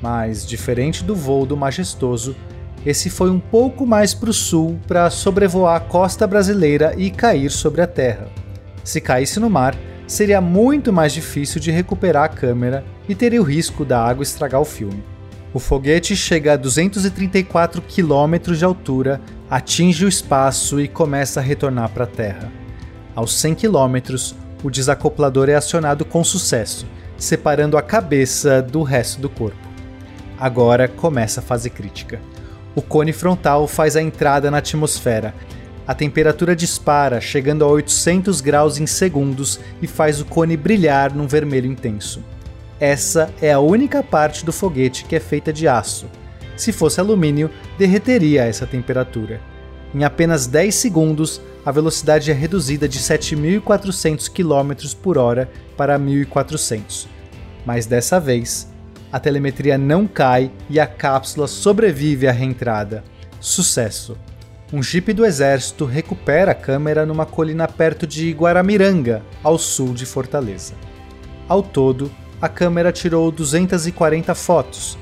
Mas, 0.05 0.45
diferente 0.45 1.03
do 1.03 1.15
voo 1.15 1.47
do 1.47 1.57
majestoso, 1.57 2.35
esse 2.85 3.09
foi 3.09 3.31
um 3.31 3.39
pouco 3.39 3.87
mais 3.87 4.13
para 4.13 4.29
o 4.29 4.33
sul 4.33 4.79
para 4.87 5.09
sobrevoar 5.09 5.77
a 5.77 5.79
costa 5.79 6.27
brasileira 6.27 6.93
e 6.95 7.09
cair 7.09 7.49
sobre 7.49 7.81
a 7.81 7.87
terra. 7.87 8.27
Se 8.83 9.01
caísse 9.01 9.39
no 9.39 9.49
mar, 9.49 9.75
seria 10.05 10.39
muito 10.39 10.93
mais 10.93 11.11
difícil 11.11 11.59
de 11.59 11.71
recuperar 11.71 12.25
a 12.25 12.29
câmera 12.29 12.85
e 13.09 13.15
teria 13.15 13.41
o 13.41 13.43
risco 13.43 13.83
da 13.83 13.99
água 13.99 14.21
estragar 14.21 14.61
o 14.61 14.65
filme. 14.65 15.03
O 15.51 15.57
foguete 15.57 16.15
chega 16.15 16.53
a 16.53 16.55
234 16.55 17.81
km 17.81 18.53
de 18.55 18.63
altura, 18.63 19.19
atinge 19.49 20.05
o 20.05 20.09
espaço 20.09 20.79
e 20.79 20.87
começa 20.87 21.39
a 21.39 21.43
retornar 21.43 21.89
para 21.89 22.03
a 22.03 22.07
Terra. 22.07 22.51
Aos 23.15 23.33
100 23.39 23.55
km, 23.55 24.15
o 24.63 24.69
desacoplador 24.69 25.49
é 25.49 25.55
acionado 25.55 26.05
com 26.05 26.23
sucesso, 26.23 26.85
separando 27.17 27.75
a 27.75 27.81
cabeça 27.81 28.61
do 28.61 28.83
resto 28.83 29.19
do 29.19 29.29
corpo. 29.29 29.64
Agora 30.37 30.87
começa 30.87 31.39
a 31.39 31.43
fase 31.43 31.69
crítica. 31.69 32.19
O 32.75 32.81
cone 32.81 33.13
frontal 33.13 33.67
faz 33.67 33.95
a 33.95 34.01
entrada 34.01 34.51
na 34.51 34.57
atmosfera. 34.57 35.33
A 35.87 35.93
temperatura 35.93 36.55
dispara, 36.55 37.21
chegando 37.21 37.63
a 37.63 37.67
800 37.67 38.41
graus 38.41 38.79
em 38.79 38.85
segundos 38.85 39.59
e 39.81 39.87
faz 39.87 40.19
o 40.19 40.25
cone 40.25 40.57
brilhar 40.57 41.13
num 41.13 41.27
vermelho 41.27 41.71
intenso. 41.71 42.23
Essa 42.79 43.33
é 43.41 43.53
a 43.53 43.59
única 43.59 44.03
parte 44.03 44.43
do 44.43 44.51
foguete 44.51 45.05
que 45.05 45.15
é 45.15 45.19
feita 45.19 45.53
de 45.53 45.67
aço. 45.67 46.07
Se 46.57 46.71
fosse 46.71 46.99
alumínio, 46.99 47.49
derreteria 47.77 48.43
a 48.43 48.45
essa 48.45 48.65
temperatura. 48.65 49.39
Em 49.93 50.03
apenas 50.03 50.47
10 50.47 50.75
segundos, 50.75 51.41
a 51.65 51.71
velocidade 51.71 52.29
é 52.29 52.33
reduzida 52.33 52.87
de 52.87 52.99
7.400 52.99 54.29
km 54.29 54.95
por 55.01 55.17
hora 55.17 55.49
para 55.77 55.97
1.400. 55.97 57.07
Mas 57.65 57.85
dessa 57.85 58.19
vez, 58.19 58.67
a 59.15 59.19
telemetria 59.19 59.77
não 59.77 60.07
cai 60.07 60.51
e 60.69 60.77
a 60.77 60.85
cápsula 60.85 61.47
sobrevive 61.47 62.27
à 62.27 62.33
reentrada. 62.33 63.01
Sucesso! 63.39 64.17
Um 64.73 64.83
jipe 64.83 65.13
do 65.13 65.25
exército 65.25 65.85
recupera 65.85 66.51
a 66.51 66.53
câmera 66.53 67.05
numa 67.05 67.25
colina 67.25 67.65
perto 67.65 68.05
de 68.05 68.29
Guaramiranga, 68.33 69.23
ao 69.41 69.57
sul 69.57 69.93
de 69.93 70.05
Fortaleza. 70.05 70.73
Ao 71.47 71.63
todo, 71.63 72.11
a 72.41 72.49
câmera 72.49 72.91
tirou 72.91 73.31
240 73.31 74.35
fotos. 74.35 74.97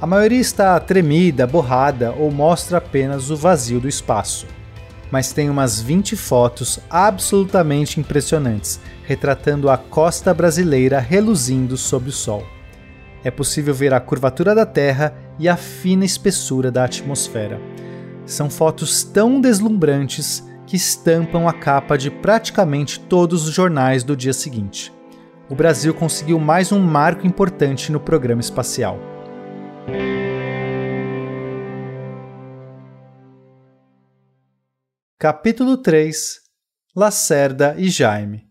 A 0.00 0.06
maioria 0.06 0.40
está 0.40 0.80
tremida, 0.80 1.46
borrada 1.46 2.12
ou 2.12 2.30
mostra 2.30 2.78
apenas 2.78 3.30
o 3.30 3.36
vazio 3.36 3.80
do 3.80 3.86
espaço. 3.86 4.46
Mas 5.10 5.34
tem 5.34 5.50
umas 5.50 5.78
20 5.78 6.16
fotos 6.16 6.80
absolutamente 6.88 8.00
impressionantes, 8.00 8.80
retratando 9.04 9.68
a 9.68 9.76
costa 9.76 10.32
brasileira 10.32 10.98
reluzindo 10.98 11.76
sob 11.76 12.08
o 12.08 12.12
sol. 12.12 12.46
É 13.28 13.30
possível 13.30 13.74
ver 13.74 13.92
a 13.92 14.00
curvatura 14.00 14.54
da 14.54 14.64
Terra 14.64 15.14
e 15.38 15.50
a 15.50 15.54
fina 15.54 16.02
espessura 16.02 16.70
da 16.70 16.84
atmosfera. 16.84 17.60
São 18.24 18.48
fotos 18.48 19.04
tão 19.04 19.38
deslumbrantes 19.38 20.42
que 20.66 20.76
estampam 20.76 21.46
a 21.46 21.52
capa 21.52 21.98
de 21.98 22.10
praticamente 22.10 22.98
todos 22.98 23.46
os 23.46 23.52
jornais 23.52 24.02
do 24.02 24.16
dia 24.16 24.32
seguinte. 24.32 24.90
O 25.46 25.54
Brasil 25.54 25.92
conseguiu 25.92 26.40
mais 26.40 26.72
um 26.72 26.80
marco 26.80 27.26
importante 27.26 27.92
no 27.92 28.00
programa 28.00 28.40
espacial. 28.40 28.98
Capítulo 35.18 35.76
3 35.76 36.38
Lacerda 36.96 37.74
e 37.76 37.90
Jaime 37.90 38.47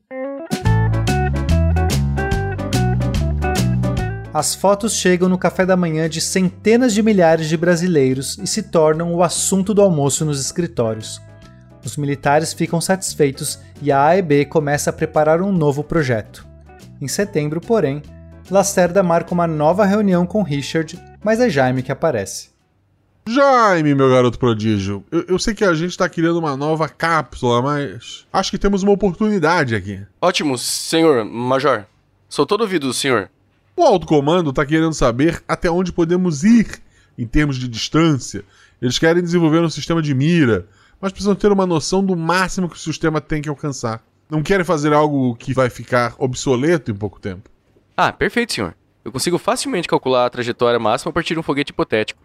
As 4.38 4.53
fotos 4.53 4.94
chegam 4.94 5.27
no 5.27 5.36
café 5.36 5.65
da 5.65 5.75
manhã 5.75 6.08
de 6.08 6.22
centenas 6.22 6.94
de 6.94 7.01
milhares 7.01 7.50
de 7.50 7.58
brasileiros 7.58 8.38
e 8.38 8.46
se 8.46 8.62
tornam 8.62 9.12
o 9.15 9.24
assunto 9.24 9.74
do 9.74 9.82
almoço 9.82 10.24
nos 10.24 10.39
escritórios. 10.39 11.20
Os 11.84 11.98
militares 11.98 12.53
ficam 12.53 12.79
satisfeitos 12.79 13.58
e 13.82 13.91
a 13.91 14.00
AEB 14.00 14.46
começa 14.46 14.91
a 14.91 14.94
preparar 14.94 15.41
um 15.41 15.51
novo 15.51 15.84
projeto. 15.84 16.46
Em 17.01 17.08
setembro, 17.08 17.60
porém, 17.60 18.03
Lacerda 18.51 19.01
marca 19.01 19.34
uma 19.34 19.48
nova 19.48 19.84
reunião 19.86 20.24
com 20.24 20.44
Richard, 20.44 21.03
mas 21.24 21.39
é 21.39 21.50
Jaime 21.50 21.82
que 21.82 21.91
aparece. 21.91 22.51
Jaime, 23.27 23.96
meu 23.96 24.12
garoto 24.12 24.38
prodígio, 24.38 25.03
eu, 25.12 25.25
eu 25.29 25.39
sei 25.39 25.56
que 25.56 25.65
a 25.65 25.74
gente 25.74 25.98
tá 25.98 26.08
criando 26.08 26.38
uma 26.38 26.56
nova 26.56 26.88
cápsula, 26.88 27.60
mas 27.63 28.27
acho 28.32 28.51
que 28.51 28.60
temos 28.60 28.84
uma 28.84 28.91
oportunidade 28.91 29.74
aqui. 29.74 30.00
Ótimo, 30.22 30.60
senhor 30.60 31.25
Major. 31.25 31.86
Sou 32.29 32.46
todo 32.46 32.62
ouvido, 32.62 32.94
senhor. 32.94 33.32
O 33.77 33.84
alto 33.84 34.07
comando 34.07 34.51
tá 34.51 34.65
querendo 34.65 34.93
saber 34.93 35.43
até 35.48 35.69
onde 35.69 35.93
podemos 35.93 36.43
ir 36.43 36.81
em 37.15 37.27
termos 37.27 37.57
de 37.57 37.67
distância. 37.67 38.43
Eles 38.81 38.98
querem 38.98 39.22
desenvolver 39.22 39.60
um 39.60 39.69
sistema 39.69 40.01
de 40.01 40.15
mira, 40.15 40.67
mas 41.00 41.12
precisam 41.12 41.36
ter 41.36 41.51
uma 41.51 41.67
noção 41.67 42.03
do 42.03 42.15
máximo 42.15 42.67
que 42.67 42.75
o 42.75 42.79
sistema 42.79 43.22
tem 43.22 43.39
que 43.39 43.48
alcançar. 43.48 44.01
Não 44.27 44.41
querem 44.41 44.65
fazer 44.65 44.93
algo 44.93 45.36
que 45.36 45.53
vai 45.53 45.69
ficar 45.69 46.15
obsoleto 46.17 46.89
em 46.89 46.96
pouco 46.96 47.19
tempo. 47.19 47.51
Ah, 47.96 48.12
perfeito, 48.12 48.53
senhor. 48.53 48.75
Eu 49.05 49.12
consigo 49.12 49.38
facilmente 49.38 49.88
calcular 49.88 50.25
a 50.25 50.29
trajetória 50.31 50.79
máxima 50.79 51.12
a 51.12 51.13
partir 51.13 51.36
de 51.36 51.39
um 51.39 51.43
foguete 51.43 51.72
hipotético. 51.72 52.19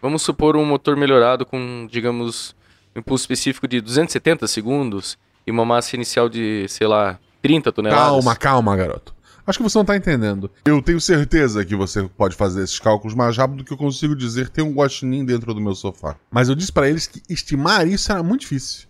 Vamos 0.00 0.22
supor 0.22 0.56
um 0.56 0.64
motor 0.64 0.96
melhorado 0.96 1.44
com, 1.44 1.88
digamos, 1.90 2.54
um 2.94 3.00
impulso 3.00 3.24
específico 3.24 3.66
de 3.66 3.80
270 3.80 4.46
segundos 4.46 5.18
e 5.44 5.50
uma 5.50 5.64
massa 5.64 5.96
inicial 5.96 6.28
de, 6.28 6.64
sei 6.68 6.86
lá, 6.86 7.18
30 7.42 7.72
toneladas. 7.72 8.06
Calma, 8.06 8.36
calma, 8.36 8.76
garoto. 8.76 9.15
Acho 9.46 9.58
que 9.58 9.62
você 9.62 9.78
não 9.78 9.84
tá 9.84 9.96
entendendo. 9.96 10.50
Eu 10.64 10.82
tenho 10.82 11.00
certeza 11.00 11.64
que 11.64 11.76
você 11.76 12.02
pode 12.16 12.34
fazer 12.34 12.64
esses 12.64 12.80
cálculos 12.80 13.14
mais 13.14 13.36
rápido 13.36 13.58
do 13.58 13.64
que 13.64 13.72
eu 13.72 13.76
consigo 13.76 14.16
dizer 14.16 14.48
ter 14.48 14.62
um 14.62 14.72
guaxinim 14.72 15.24
dentro 15.24 15.54
do 15.54 15.60
meu 15.60 15.74
sofá. 15.74 16.16
Mas 16.30 16.48
eu 16.48 16.56
disse 16.56 16.72
para 16.72 16.88
eles 16.88 17.06
que 17.06 17.22
estimar 17.28 17.86
isso 17.86 18.10
era 18.10 18.22
muito 18.24 18.40
difícil. 18.40 18.88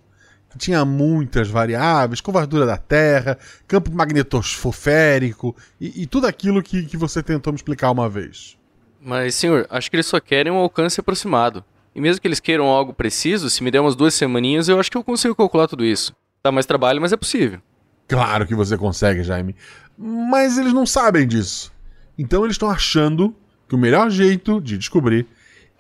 Que 0.49 0.57
tinha 0.57 0.83
muitas 0.85 1.49
variáveis, 1.49 2.23
curvatura 2.23 2.65
da 2.65 2.79
Terra, 2.79 3.37
campo 3.69 3.93
magnetosférico 3.93 5.55
e, 5.79 6.03
e 6.03 6.07
tudo 6.07 6.27
aquilo 6.27 6.63
que, 6.63 6.85
que 6.85 6.97
você 6.97 7.23
tentou 7.23 7.53
me 7.53 7.59
explicar 7.59 7.91
uma 7.91 8.09
vez. 8.09 8.57
Mas, 8.99 9.35
senhor, 9.35 9.67
acho 9.69 9.91
que 9.91 9.97
eles 9.97 10.07
só 10.07 10.19
querem 10.19 10.51
um 10.51 10.57
alcance 10.57 10.99
aproximado. 10.99 11.63
E 11.95 12.01
mesmo 12.01 12.21
que 12.21 12.29
eles 12.29 12.41
queiram 12.41 12.67
algo 12.67 12.95
preciso, 12.95 13.51
se 13.51 13.63
me 13.63 13.71
der 13.71 13.81
umas 13.81 13.95
duas 13.95 14.15
semaninhas, 14.15 14.69
eu 14.69 14.81
acho 14.81 14.91
que 14.91 14.97
eu 14.97 15.05
consigo 15.05 15.35
calcular 15.35 15.69
tudo 15.69 15.85
isso. 15.85 16.15
Dá 16.43 16.51
mais 16.51 16.67
trabalho, 16.67 17.01
mas 17.01 17.13
é 17.13 17.17
possível. 17.17 17.61
Claro 18.09 18.47
que 18.47 18.55
você 18.55 18.77
consegue, 18.79 19.23
Jaime. 19.23 19.57
Mas 19.97 20.59
eles 20.59 20.73
não 20.73 20.87
sabem 20.87 21.27
disso. 21.27 21.73
Então 22.19 22.45
eles 22.45 22.55
estão 22.55 22.71
achando 22.71 23.35
que 23.69 23.75
o 23.75 23.79
melhor 23.79 24.11
jeito 24.11 24.61
de 24.61 24.79
descobrir 24.79 25.27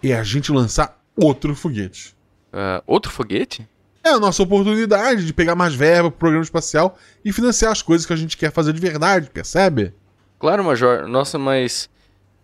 é 0.02 0.14
a 0.14 0.22
gente 0.22 0.52
lançar 0.52 1.00
outro 1.16 1.54
foguete. 1.54 2.14
Uh, 2.52 2.82
outro 2.86 3.10
foguete? 3.10 3.68
É 4.02 4.10
a 4.10 4.20
nossa 4.20 4.42
oportunidade 4.42 5.26
de 5.26 5.32
pegar 5.32 5.54
mais 5.54 5.74
verba 5.74 6.10
pro 6.10 6.20
programa 6.20 6.44
espacial 6.44 6.96
e 7.24 7.32
financiar 7.32 7.72
as 7.72 7.82
coisas 7.82 8.06
que 8.06 8.12
a 8.12 8.16
gente 8.16 8.36
quer 8.36 8.52
fazer 8.52 8.72
de 8.72 8.80
verdade, 8.80 9.30
percebe? 9.30 9.92
Claro, 10.38 10.62
Major. 10.62 11.08
Nossa, 11.08 11.38
mas. 11.38 11.90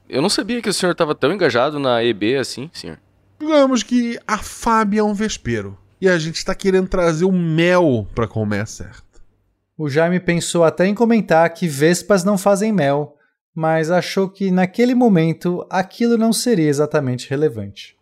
Eu 0.08 0.20
não 0.20 0.28
sabia 0.28 0.60
que 0.60 0.68
o 0.68 0.72
senhor 0.72 0.92
estava 0.92 1.14
tão 1.14 1.32
engajado 1.32 1.78
na 1.78 2.02
EB 2.02 2.36
assim, 2.36 2.68
senhor. 2.72 2.98
Digamos 3.38 3.82
que 3.82 4.18
a 4.26 4.38
Fábia 4.38 5.00
é 5.00 5.02
um 5.02 5.14
vespeiro. 5.14 5.78
E 6.00 6.08
a 6.08 6.18
gente 6.18 6.36
está 6.36 6.54
querendo 6.54 6.88
trazer 6.88 7.24
o 7.24 7.32
mel 7.32 8.08
pra 8.14 8.26
comer 8.26 8.66
certo. 8.66 9.11
O 9.76 9.88
Jaime 9.88 10.20
pensou 10.20 10.64
até 10.64 10.86
em 10.86 10.94
comentar 10.94 11.48
que 11.50 11.66
vespas 11.66 12.24
não 12.24 12.36
fazem 12.36 12.70
mel, 12.70 13.16
mas 13.54 13.90
achou 13.90 14.28
que 14.28 14.50
naquele 14.50 14.94
momento 14.94 15.66
aquilo 15.70 16.18
não 16.18 16.32
seria 16.32 16.68
exatamente 16.68 17.28
relevante. 17.28 17.96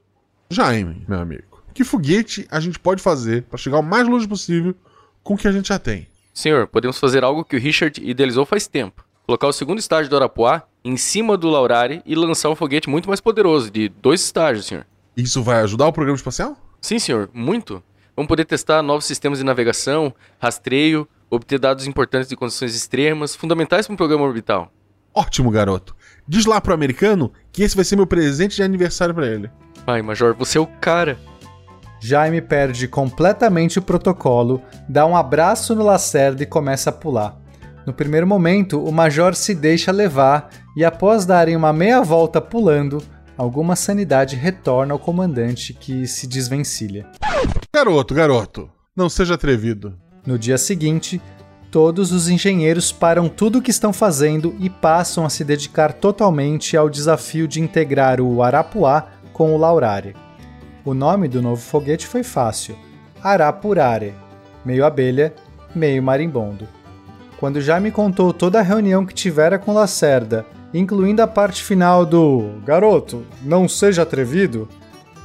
Jaime, 0.50 1.04
meu 1.08 1.20
amigo, 1.20 1.62
que 1.72 1.84
foguete 1.84 2.46
a 2.50 2.58
gente 2.58 2.78
pode 2.78 3.00
fazer 3.00 3.44
para 3.44 3.56
chegar 3.56 3.78
o 3.78 3.82
mais 3.82 4.06
longe 4.08 4.26
possível 4.26 4.74
com 5.22 5.34
o 5.34 5.36
que 5.36 5.46
a 5.46 5.52
gente 5.52 5.68
já 5.68 5.78
tem? 5.78 6.08
Senhor, 6.34 6.66
podemos 6.66 6.98
fazer 6.98 7.22
algo 7.22 7.44
que 7.44 7.56
o 7.56 7.60
Richard 7.60 8.00
idealizou 8.04 8.44
faz 8.44 8.66
tempo. 8.66 9.04
Colocar 9.24 9.46
o 9.46 9.52
segundo 9.52 9.78
estágio 9.78 10.10
do 10.10 10.16
Arapuá 10.16 10.64
em 10.84 10.96
cima 10.96 11.36
do 11.36 11.48
Laurari 11.48 12.02
e 12.04 12.16
lançar 12.16 12.50
um 12.50 12.56
foguete 12.56 12.90
muito 12.90 13.08
mais 13.08 13.20
poderoso, 13.20 13.70
de 13.70 13.88
dois 13.88 14.20
estágios, 14.20 14.66
senhor. 14.66 14.86
Isso 15.16 15.40
vai 15.40 15.60
ajudar 15.62 15.86
o 15.86 15.92
programa 15.92 16.16
espacial? 16.16 16.56
Sim, 16.80 16.98
senhor, 16.98 17.30
muito. 17.32 17.80
Vamos 18.16 18.28
poder 18.28 18.44
testar 18.44 18.82
novos 18.82 19.04
sistemas 19.04 19.38
de 19.38 19.44
navegação, 19.44 20.12
rastreio, 20.40 21.06
obter 21.30 21.58
dados 21.58 21.86
importantes 21.86 22.28
de 22.28 22.36
condições 22.36 22.74
extremas, 22.74 23.36
fundamentais 23.36 23.86
para 23.86 23.94
um 23.94 23.96
programa 23.96 24.24
orbital. 24.24 24.72
Ótimo, 25.14 25.50
garoto. 25.50 25.94
Diz 26.26 26.44
lá 26.44 26.60
pro 26.60 26.74
americano 26.74 27.32
que 27.52 27.62
esse 27.62 27.76
vai 27.76 27.84
ser 27.84 27.96
meu 27.96 28.06
presente 28.06 28.56
de 28.56 28.62
aniversário 28.62 29.14
para 29.14 29.26
ele. 29.26 29.50
Ai, 29.86 30.02
Major, 30.02 30.34
você 30.34 30.58
é 30.58 30.60
o 30.60 30.66
cara. 30.66 31.18
Jaime 32.00 32.40
perde 32.40 32.88
completamente 32.88 33.78
o 33.78 33.82
protocolo, 33.82 34.62
dá 34.88 35.04
um 35.04 35.14
abraço 35.16 35.74
no 35.74 35.84
Lacerda 35.84 36.42
e 36.42 36.46
começa 36.46 36.90
a 36.90 36.92
pular. 36.92 37.38
No 37.86 37.92
primeiro 37.92 38.26
momento, 38.26 38.82
o 38.82 38.92
Major 38.92 39.34
se 39.34 39.54
deixa 39.54 39.90
levar 39.92 40.48
e, 40.76 40.84
após 40.84 41.26
darem 41.26 41.56
uma 41.56 41.72
meia 41.72 42.00
volta 42.00 42.40
pulando, 42.40 43.02
alguma 43.36 43.74
sanidade 43.74 44.36
retorna 44.36 44.94
ao 44.94 44.98
comandante 44.98 45.74
que 45.74 46.06
se 46.06 46.26
desvencilha. 46.26 47.06
Garoto, 47.74 48.14
garoto, 48.14 48.70
não 48.94 49.08
seja 49.08 49.34
atrevido. 49.34 49.98
No 50.26 50.38
dia 50.38 50.58
seguinte, 50.58 51.20
todos 51.70 52.12
os 52.12 52.28
engenheiros 52.28 52.92
param 52.92 53.28
tudo 53.28 53.58
o 53.58 53.62
que 53.62 53.70
estão 53.70 53.92
fazendo 53.92 54.54
e 54.58 54.68
passam 54.68 55.24
a 55.24 55.30
se 55.30 55.44
dedicar 55.44 55.92
totalmente 55.92 56.76
ao 56.76 56.90
desafio 56.90 57.48
de 57.48 57.60
integrar 57.60 58.20
o 58.20 58.42
Arapuá 58.42 59.06
com 59.32 59.54
o 59.54 59.58
Laurare. 59.58 60.14
O 60.84 60.92
nome 60.92 61.28
do 61.28 61.40
novo 61.40 61.60
foguete 61.60 62.06
foi 62.06 62.22
fácil: 62.22 62.76
Arapurare, 63.22 64.14
meio 64.64 64.84
abelha, 64.84 65.34
meio 65.74 66.02
marimbondo. 66.02 66.68
Quando 67.38 67.60
já 67.60 67.80
me 67.80 67.90
contou 67.90 68.34
toda 68.34 68.58
a 68.58 68.62
reunião 68.62 69.06
que 69.06 69.14
tivera 69.14 69.58
com 69.58 69.72
Lacerda, 69.72 70.44
incluindo 70.74 71.22
a 71.22 71.26
parte 71.26 71.64
final 71.64 72.04
do 72.04 72.60
Garoto, 72.64 73.24
não 73.42 73.66
seja 73.66 74.02
atrevido, 74.02 74.68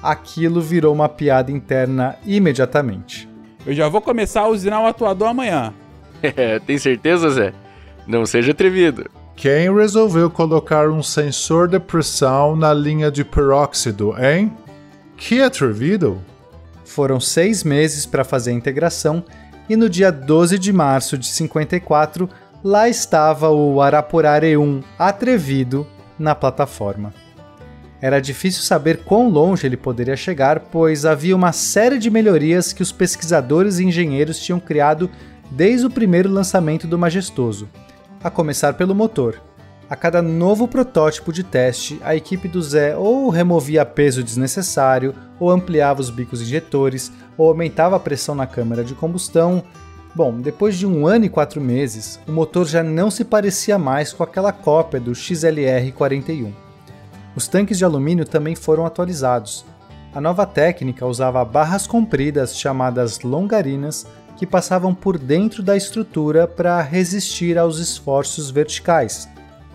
aquilo 0.02 0.62
virou 0.62 0.94
uma 0.94 1.10
piada 1.10 1.52
interna 1.52 2.16
imediatamente. 2.26 3.35
Eu 3.65 3.73
já 3.73 3.89
vou 3.89 4.01
começar 4.01 4.41
a 4.41 4.47
usinar 4.47 4.82
o 4.82 4.86
atuador 4.86 5.30
amanhã. 5.30 5.73
Tem 6.65 6.78
certeza, 6.78 7.30
Zé? 7.30 7.54
Não 8.06 8.25
seja 8.25 8.51
atrevido. 8.51 9.10
Quem 9.36 9.73
resolveu 9.73 10.30
colocar 10.30 10.89
um 10.89 11.01
sensor 11.04 11.67
de 11.67 11.80
pressão 11.80 12.56
na 12.56 12.73
linha 12.73 13.12
de 13.12 13.23
peróxido, 13.23 14.15
hein? 14.17 14.51
Que 15.17 15.41
atrevido! 15.41 16.21
Foram 16.86 17.19
seis 17.19 17.63
meses 17.63 18.06
para 18.06 18.23
fazer 18.23 18.51
a 18.51 18.54
integração 18.54 19.23
e 19.67 19.75
no 19.75 19.89
dia 19.89 20.12
12 20.12 20.60
de 20.60 20.71
março 20.71 21.17
de 21.17 21.28
54, 21.28 22.30
lá 22.63 22.88
estava 22.88 23.49
o 23.49 23.82
Arapurare 23.82 24.56
1 24.56 24.82
atrevido 24.97 25.86
na 26.17 26.36
plataforma. 26.36 27.13
Era 28.02 28.20
difícil 28.20 28.62
saber 28.62 29.04
quão 29.04 29.30
longe 29.30 29.66
ele 29.66 29.78
poderia 29.78 30.16
chegar, 30.16 30.60
pois 30.60 31.06
havia 31.06 31.36
uma 31.36 31.52
série 31.52 31.98
de 31.98 32.10
melhorias 32.10 32.74
que 32.74 32.84
os 32.84 32.92
pesquisadores 32.92 33.80
e 33.80 33.86
engenheiros 33.86 34.40
tinham 34.40 34.60
criado 34.60 35.10
desde 35.50 35.86
o 35.86 35.90
primeiro 35.90 36.30
lançamento 36.30 36.88
do 36.88 36.98
Majestoso, 36.98 37.70
a 38.24 38.30
começar 38.30 38.74
pelo 38.74 38.96
motor. 38.96 39.42
A 39.88 39.96
cada 39.96 40.22
novo 40.22 40.68
protótipo 40.68 41.32
de 41.32 41.44
teste, 41.44 42.00
a 42.04 42.16
equipe 42.16 42.48
do 42.48 42.62
Zé 42.62 42.98
ou 42.98 43.30
removia 43.30 43.86
peso 43.86 44.24
desnecessário, 44.24 45.14
ou 45.40 45.52
ampliava 45.52 46.02
os 46.02 46.10
bicos 46.10 46.42
injetores, 46.42 47.12
ou 47.38 47.48
aumentava 47.48 47.96
a 47.96 48.00
pressão 48.00 48.34
na 48.34 48.48
câmara 48.48 48.84
de 48.84 48.96
combustão. 48.96 49.64
Bom, 50.16 50.42
depois 50.42 50.76
de 50.76 50.88
um 50.88 51.06
ano 51.06 51.26
e 51.26 51.30
quatro 51.30 51.62
meses, 51.62 52.20
o 52.28 52.32
motor 52.32 52.66
já 52.66 52.82
não 52.82 53.12
se 53.12 53.24
parecia 53.24 53.78
mais 53.78 54.12
com 54.12 54.24
aquela 54.24 54.52
cópia 54.52 55.00
do 55.00 55.12
XLR-41. 55.12 56.64
Os 57.36 57.48
tanques 57.48 57.78
de 57.78 57.84
alumínio 57.84 58.26
também 58.26 58.56
foram 58.56 58.86
atualizados. 58.86 59.65
A 60.13 60.21
nova 60.21 60.45
técnica 60.45 61.06
usava 61.06 61.43
barras 61.43 61.86
compridas 61.86 62.58
chamadas 62.58 63.19
longarinas 63.19 64.08
que 64.38 64.45
passavam 64.45 64.93
por 64.93 65.17
dentro 65.17 65.62
da 65.62 65.76
estrutura 65.76 66.48
para 66.48 66.82
resistir 66.82 67.58
aos 67.58 67.80
esforços 67.80 68.50
verticais. 68.50 69.28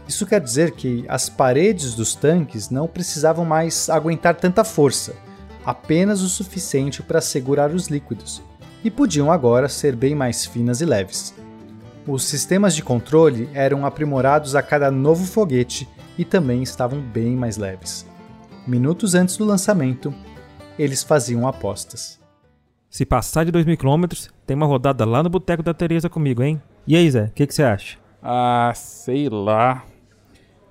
Isso 0.09 0.27
quer 0.27 0.41
dizer 0.41 0.73
que 0.73 1.05
as 1.09 1.29
paredes 1.29 1.95
dos 1.95 2.15
tanques 2.15 2.71
não 2.71 2.89
precisavam 2.89 3.45
mais 3.45 3.89
aguentar 3.91 4.35
tanta 4.37 4.65
força, 4.65 5.15
apenas 5.65 6.23
o 6.23 6.29
suficiente 6.29 7.03
para 7.03 7.21
segurar 7.21 7.71
os 7.71 7.89
líquidos. 7.89 8.43
e 8.83 8.91
podiam 8.91 9.31
agora 9.31 9.69
ser 9.69 9.95
bem 9.95 10.15
mais 10.15 10.47
finas 10.47 10.81
e 10.81 10.87
leves. 10.87 11.35
Os 12.07 12.25
sistemas 12.25 12.75
de 12.75 12.83
controle 12.83 13.47
eram 13.53 13.85
aprimorados 13.85 14.55
a 14.55 14.63
cada 14.63 14.91
novo 14.91 15.27
foguete 15.27 15.87
e 16.21 16.25
também 16.27 16.63
estavam 16.63 17.01
bem 17.01 17.35
mais 17.35 17.57
leves. 17.57 18.07
Minutos 18.67 19.15
antes 19.15 19.39
do 19.39 19.45
lançamento, 19.47 20.13
eles 20.79 21.03
faziam 21.03 21.49
apostas. 21.49 22.21
Se 22.91 23.07
passar 23.07 23.45
de 23.45 23.51
2 23.51 23.65
mil 23.65 23.77
quilômetros, 23.79 24.29
tem 24.47 24.55
uma 24.55 24.67
rodada 24.67 25.07
lá 25.07 25.23
no 25.23 25.31
Boteco 25.31 25.63
da 25.63 25.73
Tereza 25.73 26.11
comigo, 26.11 26.43
hein? 26.43 26.61
E 26.87 26.95
aí, 26.95 27.11
Zé, 27.11 27.25
o 27.25 27.31
que 27.31 27.47
você 27.51 27.63
acha? 27.63 27.97
Ah, 28.23 28.71
sei 28.75 29.31
lá. 29.31 29.83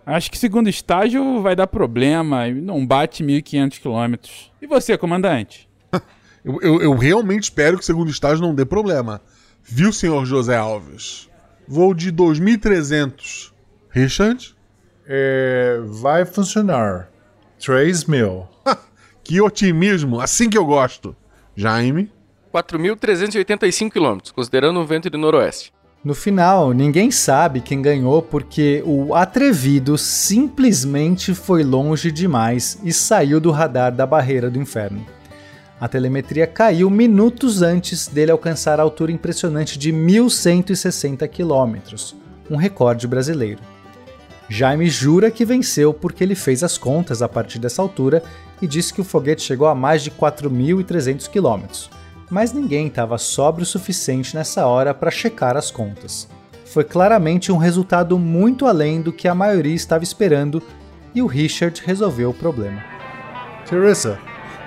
Acho 0.06 0.30
que 0.30 0.38
segundo 0.38 0.70
estágio 0.70 1.42
vai 1.42 1.56
dar 1.56 1.66
problema 1.66 2.48
e 2.48 2.54
não 2.62 2.86
bate 2.86 3.24
1.500 3.24 3.80
quilômetros. 3.80 4.52
E 4.62 4.68
você, 4.68 4.96
comandante? 4.98 5.68
Eu, 6.46 6.58
eu- 6.62 6.82
eu 6.82 6.96
realmente 6.96 7.44
espero 7.44 7.76
que 7.78 7.84
o 7.84 7.86
segundo 7.86 8.10
estágio 8.10 8.42
não 8.42 8.56
dê 8.56 8.64
problema. 8.66 9.20
Viu, 9.64 9.92
senhor 9.92 10.26
José 10.26 10.56
Alves? 10.56 11.28
Vou 11.68 11.94
de 11.94 12.14
2.300. 12.14 13.52
Richard? 13.90 14.56
É, 15.12 15.80
vai 15.86 16.24
funcionar. 16.24 17.10
3 17.60 18.06
mil. 18.06 18.48
Que 19.22 19.39
otimismo, 19.41 20.19
assim 20.19 20.50
que 20.50 20.58
eu 20.58 20.65
gosto. 20.65 21.15
Jaime? 21.56 22.12
4.385 22.52 23.91
quilômetros, 23.91 24.32
considerando 24.32 24.80
um 24.80 24.86
vento 24.86 25.08
de 25.08 25.17
noroeste. 25.17 25.72
No 26.04 26.15
final, 26.15 26.74
ninguém 26.74 27.12
sabe 27.12 27.62
quem 27.62 27.80
ganhou 27.80 28.24
porque 28.24 28.82
o 28.86 29.13
atrevido 29.13 30.00
simplesmente 30.00 31.36
foi 31.36 31.63
longe 31.63 32.12
demais 32.12 32.80
e 32.84 32.91
saiu 32.91 33.39
do 33.39 33.52
radar 33.52 33.91
da 33.91 34.06
barreira 34.06 34.50
do 34.50 34.58
inferno. 34.58 35.06
A 35.80 35.88
telemetria 35.88 36.48
caiu 36.48 36.89
minutos 36.89 37.62
antes 37.62 38.08
dele 38.08 38.32
alcançar 38.32 38.80
a 38.80 38.84
altura 38.84 39.12
impressionante 39.12 39.78
de 39.78 39.93
1.160 39.93 41.28
quilômetros, 41.28 42.15
um 42.50 42.56
recorde 42.56 43.08
brasileiro. 43.08 43.62
Jaime 44.50 44.90
jura 44.90 45.30
que 45.30 45.46
venceu 45.46 45.94
porque 45.94 46.24
ele 46.24 46.36
fez 46.36 46.64
as 46.64 46.78
contas 46.78 47.22
a 47.22 47.30
partir 47.30 47.60
dessa 47.60 47.82
altura 47.82 48.24
e 48.62 48.68
disse 48.68 48.94
que 48.94 49.02
o 49.02 49.06
foguete 49.06 49.44
chegou 49.44 49.68
a 49.68 49.76
mais 49.76 50.02
de 50.02 50.12
4.300 50.12 51.30
quilômetros 51.30 51.90
mas 52.30 52.54
ninguém 52.54 52.88
estava 52.88 53.18
sóbrio 53.18 53.64
o 53.64 53.66
suficiente 53.66 54.36
nessa 54.36 54.66
hora 54.66 54.94
para 54.94 55.12
checar 55.12 55.58
as 55.58 55.72
contas. 55.72 56.28
Foi 56.66 56.84
claramente 56.84 57.52
um 57.52 57.58
resultado 57.58 58.20
muito 58.20 58.68
além 58.68 59.02
do 59.02 59.12
que 59.12 59.28
a 59.28 59.34
maioria 59.34 59.74
estava 59.74 60.04
esperando 60.04 60.62
e 61.16 61.22
o 61.22 61.26
Richard 61.26 61.82
resolveu 61.84 62.30
o 62.30 62.34
problema. 62.34 62.84
Teresa, 63.68 64.20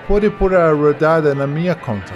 pode 0.09 0.29
pôr 0.31 0.55
a 0.55 0.73
rodada 0.73 1.35
na 1.35 1.47
minha 1.47 1.75
conta. 1.77 2.13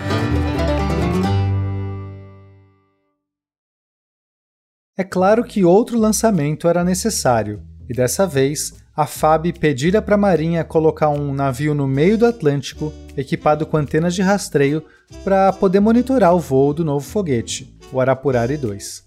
É 4.99 5.05
claro 5.05 5.45
que 5.45 5.63
outro 5.63 5.99
lançamento 5.99 6.67
era 6.67 6.83
necessário, 6.83 7.61
e 7.87 7.93
dessa 7.93 8.27
vez 8.27 8.73
a 8.97 9.05
FAB 9.05 9.53
pedira 9.53 10.01
para 10.01 10.15
a 10.15 10.19
Marinha 10.19 10.65
colocar 10.65 11.11
um 11.11 11.35
navio 11.35 11.75
no 11.75 11.87
meio 11.87 12.17
do 12.17 12.25
Atlântico, 12.25 12.91
equipado 13.15 13.67
com 13.67 13.77
antenas 13.77 14.15
de 14.15 14.23
rastreio, 14.23 14.83
para 15.23 15.53
poder 15.53 15.81
monitorar 15.81 16.35
o 16.35 16.41
voo 16.41 16.73
do 16.73 16.83
novo 16.83 17.05
foguete, 17.05 17.77
o 17.93 18.01
Arapurari 18.01 18.57
2. 18.57 19.05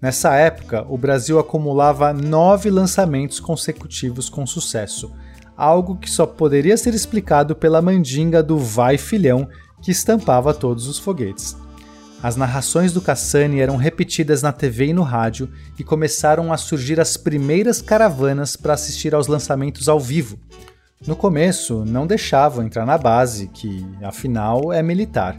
Nessa 0.00 0.36
época, 0.36 0.86
o 0.88 0.96
Brasil 0.96 1.40
acumulava 1.40 2.12
nove 2.12 2.70
lançamentos 2.70 3.40
consecutivos 3.40 4.28
com 4.28 4.46
sucesso, 4.46 5.10
algo 5.56 5.96
que 5.96 6.08
só 6.08 6.24
poderia 6.24 6.76
ser 6.76 6.94
explicado 6.94 7.56
pela 7.56 7.82
mandinga 7.82 8.44
do 8.44 8.58
vai 8.58 8.96
filhão 8.96 9.48
que 9.82 9.90
estampava 9.90 10.54
todos 10.54 10.86
os 10.86 11.00
foguetes. 11.00 11.56
As 12.22 12.34
narrações 12.34 12.92
do 12.92 13.02
Cassani 13.02 13.60
eram 13.60 13.76
repetidas 13.76 14.42
na 14.42 14.50
TV 14.50 14.86
e 14.86 14.92
no 14.92 15.02
rádio 15.02 15.50
e 15.78 15.84
começaram 15.84 16.52
a 16.52 16.56
surgir 16.56 16.98
as 16.98 17.16
primeiras 17.16 17.82
caravanas 17.82 18.56
para 18.56 18.72
assistir 18.72 19.14
aos 19.14 19.26
lançamentos 19.26 19.88
ao 19.88 20.00
vivo. 20.00 20.38
No 21.06 21.14
começo, 21.14 21.84
não 21.84 22.06
deixavam 22.06 22.64
entrar 22.64 22.86
na 22.86 22.96
base, 22.96 23.48
que 23.48 23.86
afinal 24.02 24.72
é 24.72 24.82
militar, 24.82 25.36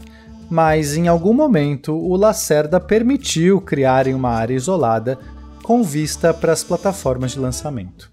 mas 0.48 0.96
em 0.96 1.08
algum 1.08 1.34
momento 1.34 1.92
o 1.92 2.16
Lacerda 2.16 2.78
permitiu 2.78 3.60
criarem 3.60 4.14
uma 4.14 4.30
área 4.30 4.54
isolada 4.54 5.18
com 5.62 5.82
vista 5.82 6.32
para 6.32 6.52
as 6.52 6.62
plataformas 6.62 7.32
de 7.32 7.40
lançamento. 7.40 8.10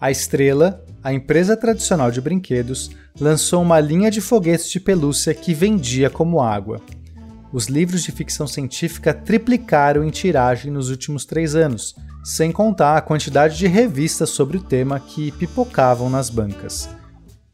A 0.00 0.10
Estrela, 0.10 0.84
a 1.06 1.12
empresa 1.12 1.56
tradicional 1.56 2.10
de 2.10 2.20
brinquedos, 2.20 2.90
lançou 3.20 3.62
uma 3.62 3.78
linha 3.78 4.10
de 4.10 4.20
foguetes 4.20 4.68
de 4.68 4.80
pelúcia 4.80 5.32
que 5.32 5.54
vendia 5.54 6.10
como 6.10 6.40
água. 6.40 6.80
Os 7.52 7.66
livros 7.66 8.02
de 8.02 8.10
ficção 8.10 8.44
científica 8.44 9.14
triplicaram 9.14 10.02
em 10.02 10.10
tiragem 10.10 10.68
nos 10.68 10.90
últimos 10.90 11.24
três 11.24 11.54
anos, 11.54 11.94
sem 12.24 12.50
contar 12.50 12.96
a 12.96 13.00
quantidade 13.00 13.56
de 13.56 13.68
revistas 13.68 14.30
sobre 14.30 14.56
o 14.56 14.60
tema 14.60 14.98
que 14.98 15.30
pipocavam 15.30 16.10
nas 16.10 16.28
bancas. 16.28 16.88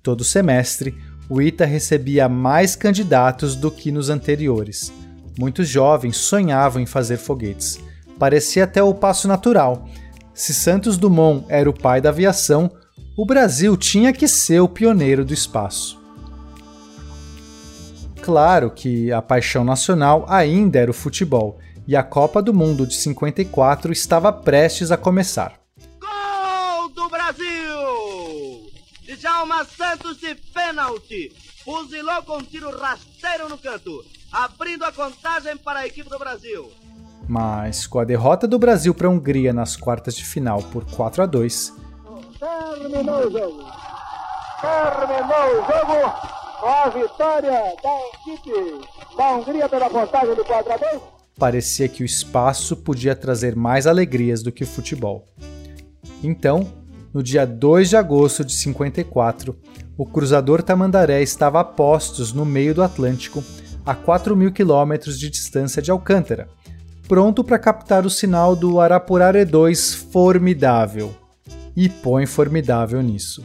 Todo 0.02 0.24
semestre, 0.24 0.96
o 1.28 1.42
ITA 1.42 1.66
recebia 1.66 2.30
mais 2.30 2.74
candidatos 2.74 3.54
do 3.54 3.70
que 3.70 3.92
nos 3.92 4.08
anteriores. 4.08 4.90
Muitos 5.38 5.68
jovens 5.68 6.16
sonhavam 6.16 6.80
em 6.80 6.86
fazer 6.86 7.18
foguetes. 7.18 7.78
Parecia 8.18 8.64
até 8.64 8.82
o 8.82 8.94
passo 8.94 9.28
natural. 9.28 9.86
Se 10.32 10.54
Santos 10.54 10.96
Dumont 10.96 11.44
era 11.50 11.68
o 11.68 11.78
pai 11.78 12.00
da 12.00 12.08
aviação, 12.08 12.70
o 13.16 13.26
Brasil 13.26 13.76
tinha 13.76 14.12
que 14.12 14.26
ser 14.26 14.60
o 14.60 14.68
pioneiro 14.68 15.24
do 15.24 15.34
espaço. 15.34 16.00
Claro 18.22 18.70
que 18.70 19.12
a 19.12 19.20
paixão 19.20 19.64
nacional 19.64 20.24
ainda 20.28 20.78
era 20.78 20.90
o 20.90 20.94
futebol, 20.94 21.58
e 21.86 21.96
a 21.96 22.02
Copa 22.02 22.40
do 22.40 22.54
Mundo 22.54 22.86
de 22.86 22.94
54 22.94 23.92
estava 23.92 24.32
prestes 24.32 24.92
a 24.92 24.96
começar. 24.96 25.60
Gol 26.00 26.88
do 26.90 27.08
Brasil! 27.08 28.70
Djalma 29.04 29.64
Santos 29.64 30.18
de 30.18 30.34
pênalti. 30.34 31.32
Fuzilou 31.64 32.22
com 32.22 32.42
tiro 32.42 32.70
rasteiro 32.76 33.48
no 33.48 33.58
canto, 33.58 34.04
abrindo 34.32 34.84
a 34.84 34.92
contagem 34.92 35.56
para 35.56 35.80
a 35.80 35.86
equipe 35.86 36.08
do 36.08 36.18
Brasil. 36.18 36.70
Mas 37.28 37.86
com 37.86 37.98
a 37.98 38.04
derrota 38.04 38.48
do 38.48 38.58
Brasil 38.58 38.94
para 38.94 39.06
a 39.06 39.10
Hungria 39.10 39.52
nas 39.52 39.76
quartas 39.76 40.16
de 40.16 40.24
final 40.24 40.62
por 40.62 40.84
4 40.84 41.22
a 41.22 41.26
2, 41.26 41.72
Terminou 42.42 43.20
o 43.20 43.30
jogo. 43.30 43.62
Terminou 44.60 45.46
o 45.48 45.62
jogo 45.62 46.12
com 46.60 46.66
a 46.66 46.88
vitória 46.88 47.76
da 47.80 48.32
equipe 48.32 48.80
da 49.16 49.34
Hungria 49.36 49.68
pela 49.68 49.88
contagem 49.88 50.34
de 50.34 50.42
4 50.42 50.72
a 50.72 50.76
2. 50.76 51.02
parecia 51.38 51.88
que 51.88 52.02
o 52.02 52.04
espaço 52.04 52.76
podia 52.76 53.14
trazer 53.14 53.54
mais 53.54 53.86
alegrias 53.86 54.42
do 54.42 54.50
que 54.50 54.64
o 54.64 54.66
futebol. 54.66 55.28
Então, 56.20 56.66
no 57.14 57.22
dia 57.22 57.46
2 57.46 57.90
de 57.90 57.96
agosto 57.96 58.44
de 58.44 58.54
54, 58.54 59.56
o 59.96 60.04
cruzador 60.04 60.64
Tamandaré 60.64 61.22
estava 61.22 61.60
a 61.60 61.64
postos 61.64 62.32
no 62.32 62.44
meio 62.44 62.74
do 62.74 62.82
Atlântico, 62.82 63.44
a 63.86 63.94
4 63.94 64.34
mil 64.34 64.50
quilômetros 64.50 65.16
de 65.16 65.30
distância 65.30 65.80
de 65.80 65.92
Alcântara, 65.92 66.48
pronto 67.06 67.44
para 67.44 67.56
captar 67.56 68.04
o 68.04 68.10
sinal 68.10 68.56
do 68.56 68.80
Arapurare 68.80 69.44
2 69.44 69.94
formidável. 69.94 71.21
E 71.76 71.88
põe 71.88 72.26
formidável 72.26 73.02
nisso. 73.02 73.42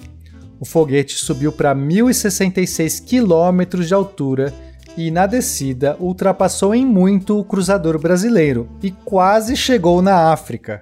O 0.60 0.66
foguete 0.66 1.16
subiu 1.16 1.52
para 1.52 1.76
1.066 1.76 3.04
quilômetros 3.06 3.88
de 3.88 3.94
altura 3.94 4.54
e, 4.98 5.12
na 5.12 5.28
descida, 5.28 5.96
ultrapassou 6.00 6.74
em 6.74 6.86
muito 6.86 7.40
o 7.40 7.44
cruzador 7.44 8.00
brasileiro 8.00 8.68
e 8.82 8.90
quase 8.92 9.56
chegou 9.56 10.02
na 10.02 10.32
África. 10.32 10.82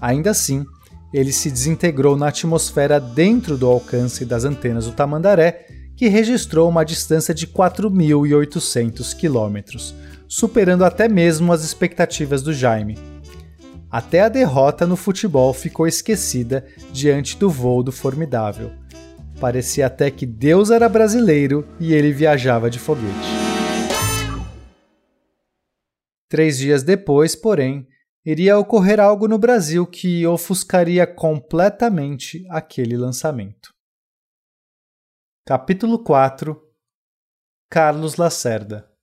Ainda 0.00 0.30
assim, 0.30 0.64
ele 1.12 1.32
se 1.32 1.50
desintegrou 1.50 2.16
na 2.16 2.28
atmosfera 2.28 3.00
dentro 3.00 3.56
do 3.56 3.66
alcance 3.66 4.24
das 4.24 4.44
antenas 4.44 4.86
do 4.86 4.92
Tamandaré, 4.92 5.66
que 5.96 6.08
registrou 6.08 6.68
uma 6.68 6.84
distância 6.84 7.32
de 7.32 7.46
4.800 7.46 9.16
quilômetros, 9.16 9.94
superando 10.28 10.84
até 10.84 11.08
mesmo 11.08 11.52
as 11.52 11.64
expectativas 11.64 12.42
do 12.42 12.52
Jaime. 12.52 12.98
Até 13.96 14.20
a 14.20 14.28
derrota 14.28 14.86
no 14.86 14.94
futebol 14.94 15.54
ficou 15.54 15.86
esquecida 15.86 16.66
diante 16.92 17.34
do 17.38 17.48
voo 17.48 17.82
do 17.82 17.90
Formidável. 17.90 18.70
Parecia 19.40 19.86
até 19.86 20.10
que 20.10 20.26
Deus 20.26 20.70
era 20.70 20.86
brasileiro 20.86 21.66
e 21.80 21.94
ele 21.94 22.12
viajava 22.12 22.68
de 22.68 22.78
foguete. 22.78 23.26
Três 26.28 26.58
dias 26.58 26.82
depois, 26.82 27.34
porém, 27.34 27.88
iria 28.22 28.58
ocorrer 28.58 29.00
algo 29.00 29.26
no 29.26 29.38
Brasil 29.38 29.86
que 29.86 30.26
ofuscaria 30.26 31.06
completamente 31.06 32.46
aquele 32.50 32.98
lançamento. 32.98 33.70
Capítulo 35.46 36.04
4 36.04 36.62
Carlos 37.70 38.16
Lacerda 38.16 38.94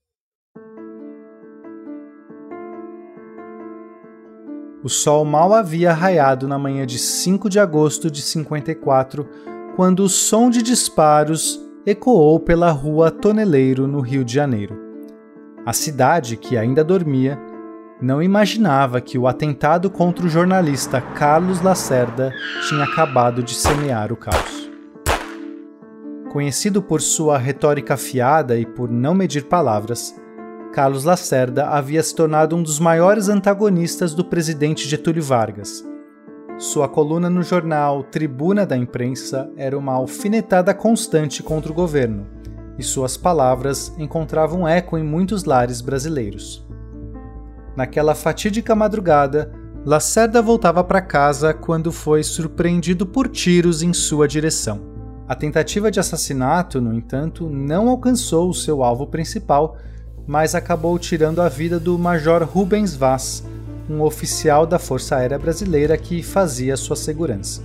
O 4.84 4.90
sol 4.90 5.24
mal 5.24 5.54
havia 5.54 5.94
raiado 5.94 6.46
na 6.46 6.60
manhã 6.60 6.86
de 6.86 7.00
5 7.00 7.50
de 7.50 7.58
agosto 7.58 8.12
de 8.12 8.22
54 8.22 9.26
quando 9.78 10.02
o 10.02 10.10
som 10.10 10.50
de 10.50 10.62
disparos 10.62 11.58
ecoou 11.86 12.38
pela 12.38 12.70
rua 12.70 13.10
Toneleiro, 13.10 13.88
no 13.88 14.02
Rio 14.02 14.26
de 14.26 14.34
Janeiro. 14.34 14.78
A 15.66 15.72
cidade, 15.72 16.36
que 16.36 16.58
ainda 16.58 16.84
dormia, 16.84 17.40
não 18.02 18.22
imaginava 18.22 19.00
que 19.00 19.18
o 19.18 19.26
atentado 19.26 19.90
contra 19.90 20.26
o 20.26 20.30
jornalista 20.30 21.00
Carlos 21.00 21.62
Lacerda 21.62 22.34
tinha 22.68 22.84
acabado 22.84 23.42
de 23.42 23.56
semear 23.56 24.12
o 24.12 24.18
caos. 24.18 24.70
Conhecido 26.30 26.82
por 26.82 27.02
sua 27.02 27.38
retórica 27.38 27.94
afiada 27.94 28.58
e 28.58 28.66
por 28.66 28.92
não 28.92 29.14
medir 29.14 29.46
palavras, 29.46 30.14
Carlos 30.74 31.04
Lacerda 31.04 31.68
havia 31.68 32.02
se 32.02 32.16
tornado 32.16 32.56
um 32.56 32.64
dos 32.64 32.80
maiores 32.80 33.30
antagonistas 33.30 34.16
do 34.16 34.26
presidente 34.26 34.90
Getúlio 34.90 35.22
Vargas. 35.22 35.88
Sua 36.58 36.90
coluna 36.90 37.30
no 37.30 37.44
jornal 37.44 38.04
Tribuna 38.04 38.66
da 38.66 38.76
Imprensa 38.76 39.52
era 39.56 39.78
uma 39.78 39.94
alfinetada 39.94 40.74
constante 40.74 41.44
contra 41.44 41.72
o 41.72 41.76
governo, 41.76 42.26
e 42.76 42.82
suas 42.82 43.16
palavras 43.16 43.94
encontravam 44.00 44.68
eco 44.68 44.98
em 44.98 45.04
muitos 45.04 45.44
lares 45.44 45.80
brasileiros. 45.80 46.68
Naquela 47.78 48.16
fatídica 48.16 48.74
madrugada, 48.74 49.54
Lacerda 49.86 50.42
voltava 50.42 50.84
para 50.84 51.02
casa 51.02 51.54
quando 51.54 51.92
foi 51.92 52.24
surpreendido 52.24 53.06
por 53.06 53.28
tiros 53.28 53.84
em 53.84 53.94
sua 53.94 54.28
direção. 54.28 54.82
A 55.28 55.36
tentativa 55.36 55.92
de 55.92 56.00
assassinato, 56.00 56.82
no 56.82 56.96
entanto, 56.96 57.48
não 57.48 57.90
alcançou 57.90 58.50
o 58.50 58.56
seu 58.56 58.84
alvo 58.84 59.06
principal 59.06 59.78
mas 60.28 60.56
acabou 60.56 60.98
tirando 60.98 61.42
a 61.42 61.50
vida 61.50 61.80
do 61.80 61.98
Major 61.98 62.44
Rubens 62.44 62.96
Vaz, 62.96 63.44
um 63.90 64.02
oficial 64.02 64.66
da 64.66 64.80
Força 64.80 65.18
Aérea 65.18 65.38
Brasileira 65.38 65.98
que 65.98 66.24
fazia 66.24 66.78
sua 66.78 66.96
segurança. 66.96 67.62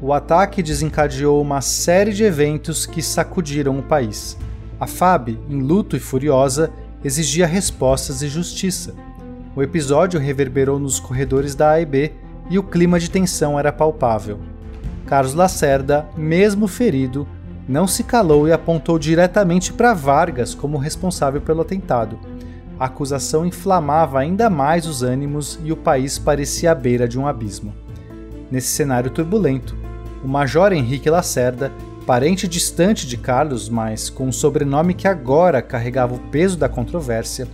O 0.00 0.12
ataque 0.12 0.62
desencadeou 0.62 1.40
uma 1.40 1.60
série 1.60 2.12
de 2.12 2.24
eventos 2.24 2.86
que 2.86 3.02
sacudiram 3.02 3.78
o 3.78 3.82
país. 3.82 4.36
A 4.78 4.86
FAB, 4.86 5.38
em 5.48 5.60
luto 5.60 5.96
e 5.96 6.00
furiosa, 6.00 6.70
exigia 7.04 7.46
respostas 7.46 8.22
e 8.22 8.28
justiça. 8.28 8.94
O 9.54 9.62
episódio 9.62 10.18
reverberou 10.18 10.78
nos 10.78 10.98
corredores 10.98 11.54
da 11.54 11.70
AIB 11.70 12.12
e 12.50 12.58
o 12.58 12.62
clima 12.62 12.98
de 12.98 13.10
tensão 13.10 13.58
era 13.58 13.72
palpável. 13.72 14.40
Carlos 15.06 15.34
Lacerda, 15.34 16.06
mesmo 16.16 16.66
ferido, 16.66 17.26
não 17.68 17.86
se 17.86 18.04
calou 18.04 18.46
e 18.46 18.52
apontou 18.52 18.98
diretamente 18.98 19.72
para 19.72 19.94
Vargas 19.94 20.54
como 20.54 20.76
responsável 20.76 21.40
pelo 21.40 21.62
atentado. 21.62 22.18
A 22.78 22.86
acusação 22.86 23.46
inflamava 23.46 24.18
ainda 24.18 24.50
mais 24.50 24.86
os 24.86 25.02
ânimos 25.02 25.58
e 25.64 25.72
o 25.72 25.76
país 25.76 26.18
parecia 26.18 26.72
à 26.72 26.74
beira 26.74 27.08
de 27.08 27.18
um 27.18 27.26
abismo. 27.26 27.72
Nesse 28.50 28.68
cenário 28.68 29.10
turbulento, 29.10 29.76
o 30.22 30.28
Major 30.28 30.72
Henrique 30.72 31.08
Lacerda, 31.08 31.72
parente 32.06 32.46
distante 32.46 33.06
de 33.06 33.16
Carlos, 33.16 33.68
mas 33.68 34.10
com 34.10 34.26
um 34.26 34.32
sobrenome 34.32 34.92
que 34.92 35.08
agora 35.08 35.62
carregava 35.62 36.14
o 36.14 36.18
peso 36.18 36.56
da 36.56 36.68
controvérsia, 36.68 37.48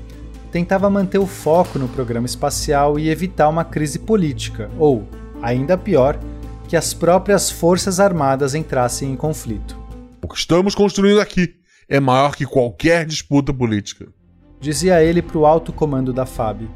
tentava 0.51 0.91
manter 0.91 1.19
o 1.19 1.27
foco 1.27 1.79
no 1.79 1.89
programa 1.89 2.27
espacial 2.27 2.99
e 2.99 3.09
evitar 3.09 3.49
uma 3.49 3.65
crise 3.65 3.99
política, 3.99 4.69
ou, 4.79 5.05
ainda 5.41 5.79
pior, 5.79 6.19
que 6.67 6.77
as 6.77 6.93
próprias 6.93 7.51
Forças 7.51 8.01
Armadas 8.01 8.55
entrassem 8.55 9.13
em 9.13 9.17
conflito. 9.17 9.80
O 10.23 10.29
que 10.29 10.37
estamos 10.37 10.75
construindo 10.75 11.21
aqui 11.21 11.57
é 11.89 11.99
maior 11.99 12.37
que 12.37 12.45
qualquer 12.45 13.07
disputa 13.07 13.53
política. 13.53 14.09
Dizia 14.61 15.03
ele 15.03 15.23
para 15.23 15.39
o 15.39 15.47
alto 15.47 15.73
comando 15.73 16.13
da 16.13 16.27
FAB. 16.27 16.69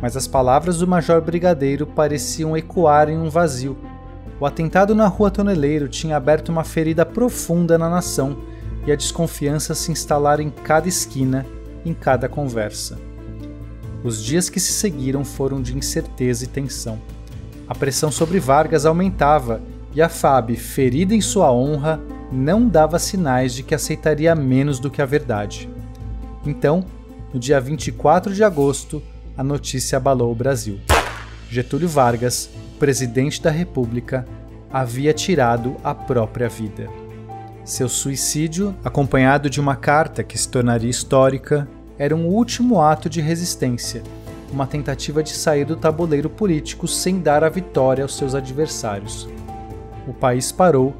Mas 0.00 0.16
as 0.16 0.28
palavras 0.28 0.78
do 0.78 0.86
Major 0.86 1.20
Brigadeiro 1.20 1.86
pareciam 1.86 2.56
ecoar 2.56 3.08
em 3.08 3.18
um 3.18 3.28
vazio. 3.28 3.76
O 4.38 4.46
atentado 4.46 4.94
na 4.94 5.08
Rua 5.08 5.30
Toneleiro 5.30 5.88
tinha 5.88 6.16
aberto 6.16 6.50
uma 6.50 6.62
ferida 6.62 7.04
profunda 7.04 7.76
na 7.76 7.90
nação 7.90 8.38
e 8.86 8.92
a 8.92 8.96
desconfiança 8.96 9.74
se 9.74 9.90
instalara 9.90 10.42
em 10.42 10.50
cada 10.50 10.86
esquina, 10.86 11.44
em 11.84 11.92
cada 11.92 12.28
conversa. 12.28 12.96
Os 14.04 14.22
dias 14.22 14.48
que 14.48 14.60
se 14.60 14.72
seguiram 14.72 15.24
foram 15.24 15.60
de 15.60 15.76
incerteza 15.76 16.44
e 16.44 16.46
tensão. 16.46 17.00
A 17.66 17.74
pressão 17.74 18.12
sobre 18.12 18.38
Vargas 18.38 18.86
aumentava 18.86 19.60
e 19.92 20.00
a 20.00 20.08
FAB, 20.08 20.54
ferida 20.54 21.14
em 21.14 21.20
sua 21.20 21.50
honra, 21.50 21.98
não 22.30 22.68
dava 22.68 22.98
sinais 22.98 23.54
de 23.54 23.62
que 23.62 23.74
aceitaria 23.74 24.34
menos 24.34 24.78
do 24.78 24.90
que 24.90 25.00
a 25.00 25.06
verdade. 25.06 25.68
Então, 26.44 26.84
no 27.32 27.38
dia 27.40 27.60
24 27.60 28.34
de 28.34 28.42
agosto, 28.42 29.02
a 29.36 29.44
notícia 29.44 29.96
abalou 29.96 30.32
o 30.32 30.34
Brasil. 30.34 30.80
Getúlio 31.50 31.88
Vargas, 31.88 32.50
presidente 32.78 33.40
da 33.40 33.50
República, 33.50 34.26
havia 34.72 35.12
tirado 35.12 35.76
a 35.84 35.94
própria 35.94 36.48
vida. 36.48 36.88
Seu 37.64 37.88
suicídio, 37.88 38.74
acompanhado 38.84 39.50
de 39.50 39.60
uma 39.60 39.76
carta 39.76 40.22
que 40.22 40.38
se 40.38 40.48
tornaria 40.48 40.90
histórica, 40.90 41.68
era 41.98 42.14
um 42.14 42.26
último 42.26 42.80
ato 42.80 43.08
de 43.08 43.20
resistência, 43.20 44.02
uma 44.52 44.66
tentativa 44.66 45.22
de 45.22 45.30
sair 45.30 45.64
do 45.64 45.76
tabuleiro 45.76 46.30
político 46.30 46.86
sem 46.86 47.20
dar 47.20 47.42
a 47.42 47.48
vitória 47.48 48.04
aos 48.04 48.16
seus 48.16 48.34
adversários. 48.34 49.28
O 50.06 50.12
país 50.12 50.52
parou 50.52 50.94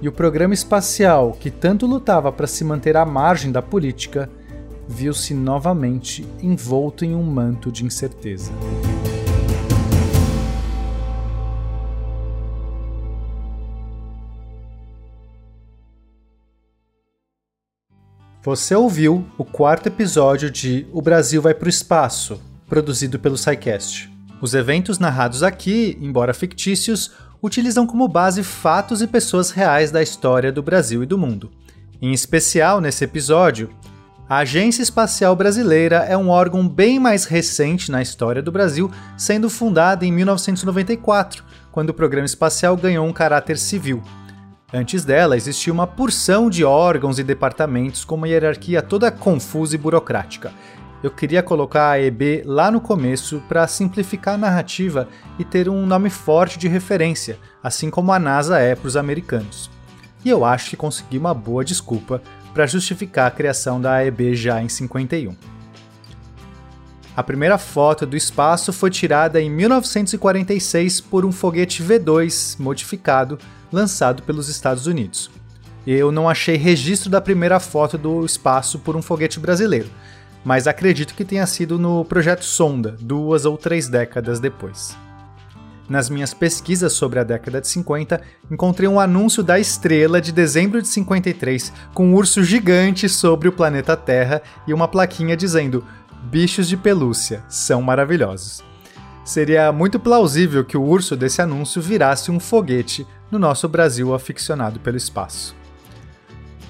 e 0.00 0.08
o 0.08 0.12
programa 0.12 0.54
espacial, 0.54 1.32
que 1.32 1.50
tanto 1.50 1.86
lutava 1.86 2.30
para 2.30 2.46
se 2.46 2.64
manter 2.64 2.96
à 2.96 3.04
margem 3.04 3.50
da 3.50 3.62
política, 3.62 4.30
viu-se 4.88 5.32
novamente 5.34 6.26
envolto 6.42 7.04
em 7.04 7.14
um 7.14 7.22
manto 7.22 7.72
de 7.72 7.84
incerteza. 7.84 8.52
Você 18.42 18.74
ouviu 18.74 19.24
o 19.38 19.44
quarto 19.44 19.86
episódio 19.86 20.50
de 20.50 20.86
O 20.92 21.00
Brasil 21.00 21.40
vai 21.40 21.54
para 21.54 21.64
o 21.64 21.70
Espaço, 21.70 22.38
produzido 22.68 23.18
pelo 23.18 23.38
SciCast. 23.38 24.12
Os 24.38 24.52
eventos 24.52 24.98
narrados 24.98 25.42
aqui, 25.42 25.96
embora 25.98 26.34
fictícios, 26.34 27.12
utilizam 27.44 27.86
como 27.86 28.08
base 28.08 28.42
fatos 28.42 29.02
e 29.02 29.06
pessoas 29.06 29.50
reais 29.50 29.90
da 29.90 30.02
história 30.02 30.50
do 30.50 30.62
Brasil 30.62 31.02
e 31.02 31.06
do 31.06 31.18
mundo. 31.18 31.50
Em 32.00 32.10
especial, 32.10 32.80
nesse 32.80 33.04
episódio, 33.04 33.68
a 34.26 34.38
Agência 34.38 34.82
Espacial 34.82 35.36
Brasileira 35.36 35.96
é 35.96 36.16
um 36.16 36.30
órgão 36.30 36.66
bem 36.66 36.98
mais 36.98 37.26
recente 37.26 37.92
na 37.92 38.00
história 38.00 38.40
do 38.40 38.50
Brasil, 38.50 38.90
sendo 39.14 39.50
fundada 39.50 40.06
em 40.06 40.10
1994, 40.10 41.44
quando 41.70 41.90
o 41.90 41.94
programa 41.94 42.24
espacial 42.24 42.78
ganhou 42.78 43.06
um 43.06 43.12
caráter 43.12 43.58
civil. 43.58 44.02
Antes 44.72 45.04
dela, 45.04 45.36
existia 45.36 45.72
uma 45.72 45.86
porção 45.86 46.48
de 46.48 46.64
órgãos 46.64 47.18
e 47.18 47.22
departamentos 47.22 48.06
com 48.06 48.14
uma 48.14 48.26
hierarquia 48.26 48.80
toda 48.80 49.12
confusa 49.12 49.74
e 49.74 49.78
burocrática, 49.78 50.50
eu 51.04 51.10
queria 51.10 51.42
colocar 51.42 51.90
a 51.90 52.00
EB 52.00 52.44
lá 52.46 52.70
no 52.70 52.80
começo 52.80 53.42
para 53.46 53.68
simplificar 53.68 54.36
a 54.36 54.38
narrativa 54.38 55.06
e 55.38 55.44
ter 55.44 55.68
um 55.68 55.84
nome 55.84 56.08
forte 56.08 56.58
de 56.58 56.66
referência, 56.66 57.38
assim 57.62 57.90
como 57.90 58.10
a 58.10 58.18
NASA 58.18 58.58
é 58.58 58.74
para 58.74 58.88
os 58.88 58.96
americanos. 58.96 59.70
E 60.24 60.30
eu 60.30 60.46
acho 60.46 60.70
que 60.70 60.78
consegui 60.78 61.18
uma 61.18 61.34
boa 61.34 61.62
desculpa 61.62 62.22
para 62.54 62.66
justificar 62.66 63.26
a 63.26 63.30
criação 63.30 63.78
da 63.78 63.96
AEB 63.96 64.34
já 64.34 64.62
em 64.62 64.68
51. 64.70 65.36
A 67.14 67.22
primeira 67.22 67.58
foto 67.58 68.06
do 68.06 68.16
espaço 68.16 68.72
foi 68.72 68.88
tirada 68.88 69.38
em 69.42 69.50
1946 69.50 71.02
por 71.02 71.26
um 71.26 71.30
foguete 71.30 71.82
V2 71.82 72.58
modificado 72.58 73.38
lançado 73.70 74.22
pelos 74.22 74.48
Estados 74.48 74.86
Unidos. 74.86 75.30
Eu 75.86 76.10
não 76.10 76.30
achei 76.30 76.56
registro 76.56 77.10
da 77.10 77.20
primeira 77.20 77.60
foto 77.60 77.98
do 77.98 78.24
espaço 78.24 78.78
por 78.78 78.96
um 78.96 79.02
foguete 79.02 79.38
brasileiro, 79.38 79.90
mas 80.44 80.66
acredito 80.66 81.14
que 81.14 81.24
tenha 81.24 81.46
sido 81.46 81.78
no 81.78 82.04
projeto 82.04 82.44
Sonda, 82.44 82.96
duas 83.00 83.44
ou 83.44 83.56
três 83.56 83.88
décadas 83.88 84.38
depois. 84.38 84.96
Nas 85.88 86.08
minhas 86.08 86.32
pesquisas 86.32 86.92
sobre 86.92 87.18
a 87.18 87.24
década 87.24 87.60
de 87.60 87.68
50, 87.68 88.20
encontrei 88.50 88.88
um 88.88 88.98
anúncio 88.98 89.42
da 89.42 89.58
Estrela 89.58 90.20
de 90.20 90.32
dezembro 90.32 90.80
de 90.80 90.88
53 90.88 91.72
com 91.92 92.06
um 92.06 92.14
urso 92.14 92.42
gigante 92.42 93.08
sobre 93.08 93.48
o 93.48 93.52
planeta 93.52 93.96
Terra 93.96 94.40
e 94.66 94.72
uma 94.72 94.88
plaquinha 94.88 95.36
dizendo: 95.36 95.84
Bichos 96.24 96.68
de 96.68 96.76
pelúcia, 96.76 97.42
são 97.48 97.82
maravilhosos. 97.82 98.64
Seria 99.24 99.72
muito 99.72 99.98
plausível 99.98 100.64
que 100.64 100.76
o 100.76 100.82
urso 100.82 101.16
desse 101.16 101.40
anúncio 101.42 101.80
virasse 101.80 102.30
um 102.30 102.40
foguete 102.40 103.06
no 103.30 103.38
nosso 103.38 103.68
Brasil 103.68 104.14
aficionado 104.14 104.80
pelo 104.80 104.96
espaço. 104.96 105.54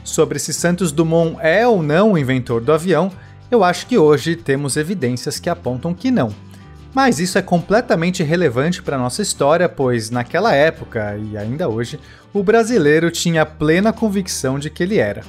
Sobre 0.02 0.38
se 0.38 0.52
Santos 0.52 0.92
Dumont 0.92 1.36
é 1.40 1.66
ou 1.66 1.82
não 1.82 2.12
o 2.12 2.18
inventor 2.18 2.60
do 2.60 2.72
avião, 2.72 3.10
eu 3.54 3.64
acho 3.64 3.86
que 3.86 3.96
hoje 3.96 4.36
temos 4.36 4.76
evidências 4.76 5.38
que 5.38 5.48
apontam 5.48 5.94
que 5.94 6.10
não. 6.10 6.34
Mas 6.92 7.18
isso 7.18 7.38
é 7.38 7.42
completamente 7.42 8.22
relevante 8.22 8.82
para 8.82 8.98
nossa 8.98 9.22
história, 9.22 9.68
pois 9.68 10.10
naquela 10.10 10.54
época 10.54 11.16
e 11.16 11.36
ainda 11.36 11.68
hoje, 11.68 11.98
o 12.32 12.42
brasileiro 12.42 13.10
tinha 13.10 13.46
plena 13.46 13.92
convicção 13.92 14.58
de 14.58 14.70
que 14.70 14.82
ele 14.82 14.98
era. 14.98 15.22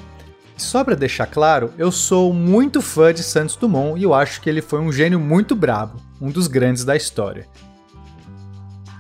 Só 0.58 0.84
para 0.84 0.96
deixar 0.96 1.28
claro, 1.28 1.74
eu 1.78 1.92
sou 1.92 2.34
muito 2.34 2.82
fã 2.82 3.14
de 3.14 3.24
Santos 3.24 3.56
Dumont 3.56 4.00
e 4.00 4.04
eu 4.04 4.14
acho 4.14 4.42
que 4.42 4.50
ele 4.50 4.62
foi 4.62 4.80
um 4.80 4.92
gênio 4.92 5.20
muito 5.20 5.56
brabo, 5.56 6.00
um 6.22 6.30
dos 6.30 6.48
grandes 6.48 6.86
da 6.86 6.96
história. 6.96 7.48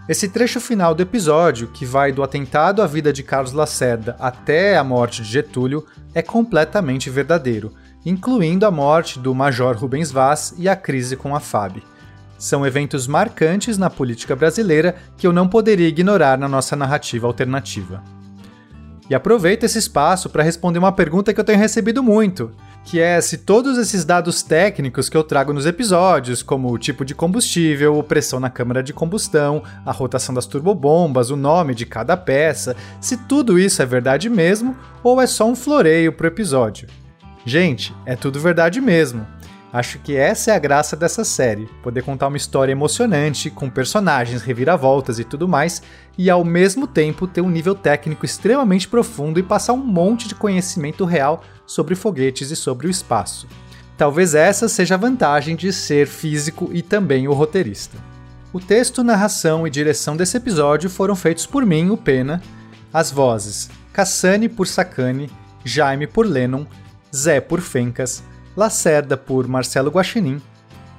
Esse 0.08 0.28
trecho 0.28 0.60
final 0.60 0.94
do 0.94 1.02
episódio, 1.02 1.68
que 1.70 1.86
vai 1.86 2.12
do 2.12 2.22
atentado 2.22 2.82
à 2.82 2.88
vida 2.88 3.12
de 3.12 3.24
Carlos 3.24 3.54
Lacerda 3.54 4.16
até 4.20 4.78
a 4.78 4.84
morte 4.84 5.24
de 5.24 5.32
Getúlio, 5.32 5.86
é 6.14 6.22
completamente 6.22 7.10
verdadeiro, 7.10 7.74
incluindo 8.06 8.66
a 8.66 8.72
morte 8.72 9.20
do 9.20 9.34
Major 9.34 9.76
Rubens 9.76 10.12
Vaz 10.12 10.54
e 10.58 10.70
a 10.70 10.76
crise 10.76 11.16
com 11.16 11.36
a 11.36 11.40
FAB. 11.40 11.82
São 12.38 12.66
eventos 12.66 13.08
marcantes 13.08 13.78
na 13.78 13.90
política 13.90 14.36
brasileira 14.36 14.96
que 15.18 15.26
eu 15.26 15.34
não 15.34 15.48
poderia 15.48 15.88
ignorar 15.88 16.38
na 16.38 16.48
nossa 16.48 16.76
narrativa 16.76 17.26
alternativa. 17.26 18.04
E 19.10 19.14
aproveito 19.16 19.64
esse 19.64 19.78
espaço 19.78 20.30
para 20.30 20.44
responder 20.44 20.80
uma 20.80 20.92
pergunta 20.92 21.34
que 21.34 21.40
eu 21.40 21.44
tenho 21.44 21.60
recebido 21.60 22.02
muito, 22.02 22.52
que 22.84 23.00
é 23.00 23.22
se 23.22 23.38
todos 23.38 23.78
esses 23.78 24.04
dados 24.04 24.42
técnicos 24.42 25.10
que 25.10 25.16
eu 25.16 25.24
trago 25.24 25.54
nos 25.54 25.66
episódios, 25.66 26.42
como 26.42 26.72
o 26.72 26.78
tipo 26.78 27.06
de 27.06 27.14
combustível, 27.14 28.02
pressão 28.04 28.40
na 28.40 28.50
câmara 28.50 28.82
de 28.82 28.94
combustão, 28.94 29.64
a 29.86 29.92
rotação 29.92 30.34
das 30.34 30.48
turbobombas, 30.48 31.30
o 31.30 31.36
nome 31.36 31.76
de 31.76 31.86
cada 31.86 32.18
peça, 32.18 32.76
se 33.00 33.16
tudo 33.16 33.60
isso 33.60 33.82
é 33.82 33.86
verdade 33.86 34.28
mesmo 34.28 34.76
ou 35.04 35.22
é 35.22 35.28
só 35.28 35.48
um 35.48 35.56
floreio 35.56 36.12
pro 36.12 36.28
episódio. 36.28 36.88
Gente, 37.46 37.96
é 38.06 38.16
tudo 38.16 38.40
verdade 38.40 38.82
mesmo. 38.82 39.26
Acho 39.72 40.00
que 40.00 40.16
essa 40.16 40.52
é 40.52 40.56
a 40.56 40.60
graça 40.60 40.96
dessa 40.96 41.26
série, 41.26 41.70
poder 41.84 42.02
contar 42.02 42.28
uma 42.28 42.38
história 42.38 42.72
emocionante, 42.72 43.50
com 43.50 43.70
personagens, 43.70 44.42
reviravoltas 44.42 45.20
e 45.20 45.24
tudo 45.24 45.48
mais, 45.48 45.82
e 46.18 46.30
ao 46.30 46.46
mesmo 46.46 46.88
tempo 46.88 47.28
ter 47.28 47.42
um 47.42 47.50
nível 47.50 47.76
técnico 47.76 48.26
extremamente 48.26 48.88
profundo 48.88 49.38
e 49.38 49.44
passar 49.44 49.74
um 49.74 49.86
monte 49.86 50.30
de 50.30 50.36
conhecimento 50.36 51.04
real 51.04 51.44
sobre 51.68 51.94
foguetes 51.94 52.52
e 52.52 52.56
sobre 52.56 52.88
o 52.88 52.90
espaço. 52.90 53.48
Talvez 53.98 54.34
essa 54.34 54.70
seja 54.70 54.96
a 54.96 54.98
vantagem 54.98 55.56
de 55.56 55.72
ser 55.74 56.08
físico 56.08 56.70
e 56.72 56.82
também 56.82 57.28
o 57.28 57.34
roteirista. 57.34 57.98
O 58.54 58.60
texto, 58.62 59.04
narração 59.04 59.68
e 59.68 59.70
direção 59.70 60.16
desse 60.16 60.38
episódio 60.38 60.90
foram 60.90 61.16
feitos 61.16 61.46
por 61.46 61.66
mim, 61.66 61.90
o 61.90 61.98
Pena, 61.98 62.42
as 62.94 63.12
vozes 63.12 63.70
Cassane 63.92 64.48
por 64.48 64.68
Sacane, 64.68 65.30
Jaime 65.66 66.08
por 66.08 66.26
Lennon, 66.26 66.66
Zé 67.16 67.40
por 67.40 67.62
Fencas, 67.62 68.24
Lacerda 68.58 69.16
por 69.16 69.48
Marcelo 69.48 69.90
Guaxinim, 69.90 70.42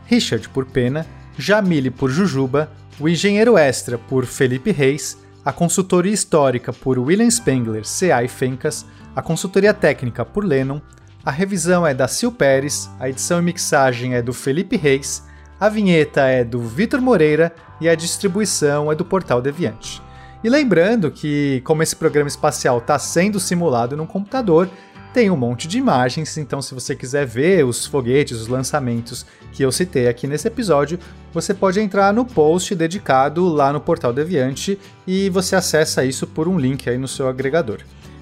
Richard 0.06 0.48
por 0.48 0.64
Pena, 0.64 1.06
Jamile 1.38 1.90
por 1.90 2.10
Jujuba, 2.10 2.70
o 2.98 3.08
engenheiro 3.08 3.58
extra 3.58 3.98
por 3.98 4.24
Felipe 4.24 4.72
Reis, 4.72 5.18
a 5.44 5.52
consultoria 5.52 6.12
histórica 6.12 6.72
por 6.72 6.98
William 6.98 7.30
Spengler, 7.30 7.82
CA 7.84 8.24
e 8.24 8.28
Fencas, 8.28 8.86
a 9.14 9.20
consultoria 9.20 9.74
técnica 9.74 10.24
por 10.24 10.44
Lennon, 10.44 10.80
a 11.24 11.30
revisão 11.30 11.86
é 11.86 11.92
da 11.92 12.08
Sil 12.08 12.32
Pérez, 12.32 12.88
a 12.98 13.08
edição 13.08 13.38
e 13.38 13.42
mixagem 13.42 14.14
é 14.14 14.22
do 14.22 14.32
Felipe 14.32 14.76
Reis, 14.76 15.22
a 15.60 15.68
vinheta 15.68 16.22
é 16.22 16.44
do 16.44 16.60
Vitor 16.60 17.00
Moreira 17.00 17.54
e 17.80 17.88
a 17.88 17.94
distribuição 17.94 18.90
é 18.90 18.94
do 18.94 19.04
Portal 19.04 19.42
Deviante. 19.42 20.00
E 20.44 20.48
lembrando 20.48 21.10
que, 21.10 21.60
como 21.64 21.82
esse 21.82 21.96
programa 21.96 22.28
espacial 22.28 22.78
está 22.78 22.98
sendo 22.98 23.40
simulado 23.40 23.96
num 23.96 24.06
computador, 24.06 24.68
tem 25.16 25.30
um 25.30 25.36
monte 25.36 25.66
de 25.66 25.78
imagens, 25.78 26.36
então 26.36 26.60
se 26.60 26.74
você 26.74 26.94
quiser 26.94 27.24
ver 27.24 27.64
os 27.64 27.86
foguetes, 27.86 28.38
os 28.38 28.48
lançamentos 28.48 29.24
que 29.50 29.62
eu 29.62 29.72
citei 29.72 30.08
aqui 30.08 30.26
nesse 30.26 30.46
episódio, 30.46 30.98
você 31.32 31.54
pode 31.54 31.80
entrar 31.80 32.12
no 32.12 32.22
post 32.22 32.74
dedicado 32.74 33.48
lá 33.48 33.72
no 33.72 33.80
Portal 33.80 34.12
Deviante 34.12 34.78
e 35.06 35.30
você 35.30 35.56
acessa 35.56 36.04
isso 36.04 36.26
por 36.26 36.46
um 36.46 36.58
link 36.58 36.86
aí 36.86 36.98
no 36.98 37.08
seu 37.08 37.28
agregador. 37.28 37.78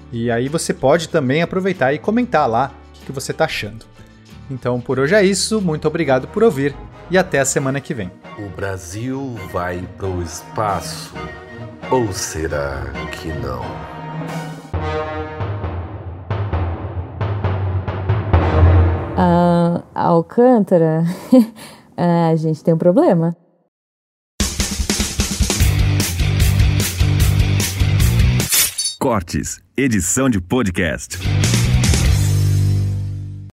E 0.09 0.31
aí 0.31 0.47
você 0.47 0.73
pode 0.73 1.09
também 1.09 1.41
aproveitar 1.41 1.93
e 1.93 1.99
comentar 1.99 2.49
lá 2.49 2.71
o 3.01 3.05
que 3.05 3.11
você 3.11 3.33
está 3.33 3.43
achando. 3.43 3.85
Então 4.49 4.79
por 4.79 4.97
hoje 4.97 5.15
é 5.15 5.25
isso, 5.25 5.59
muito 5.59 5.89
obrigado 5.89 6.29
por 6.29 6.43
ouvir 6.43 6.73
e 7.11 7.17
até 7.17 7.41
a 7.41 7.45
semana 7.45 7.81
que 7.81 7.93
vem. 7.93 8.09
O 8.39 8.47
Brasil 8.55 9.35
vai 9.51 9.85
pro 9.97 10.21
espaço. 10.21 11.13
Ou 11.91 12.13
será 12.13 12.85
que 13.11 13.27
não? 13.27 13.94
Ah, 19.17 19.81
Alcântara, 19.93 21.03
ah, 21.95 22.29
a 22.29 22.35
gente 22.35 22.61
tem 22.63 22.73
um 22.73 22.77
problema. 22.77 23.35
Cortes, 28.99 29.61
edição 29.77 30.29
de 30.29 30.41
podcast. 30.41 31.19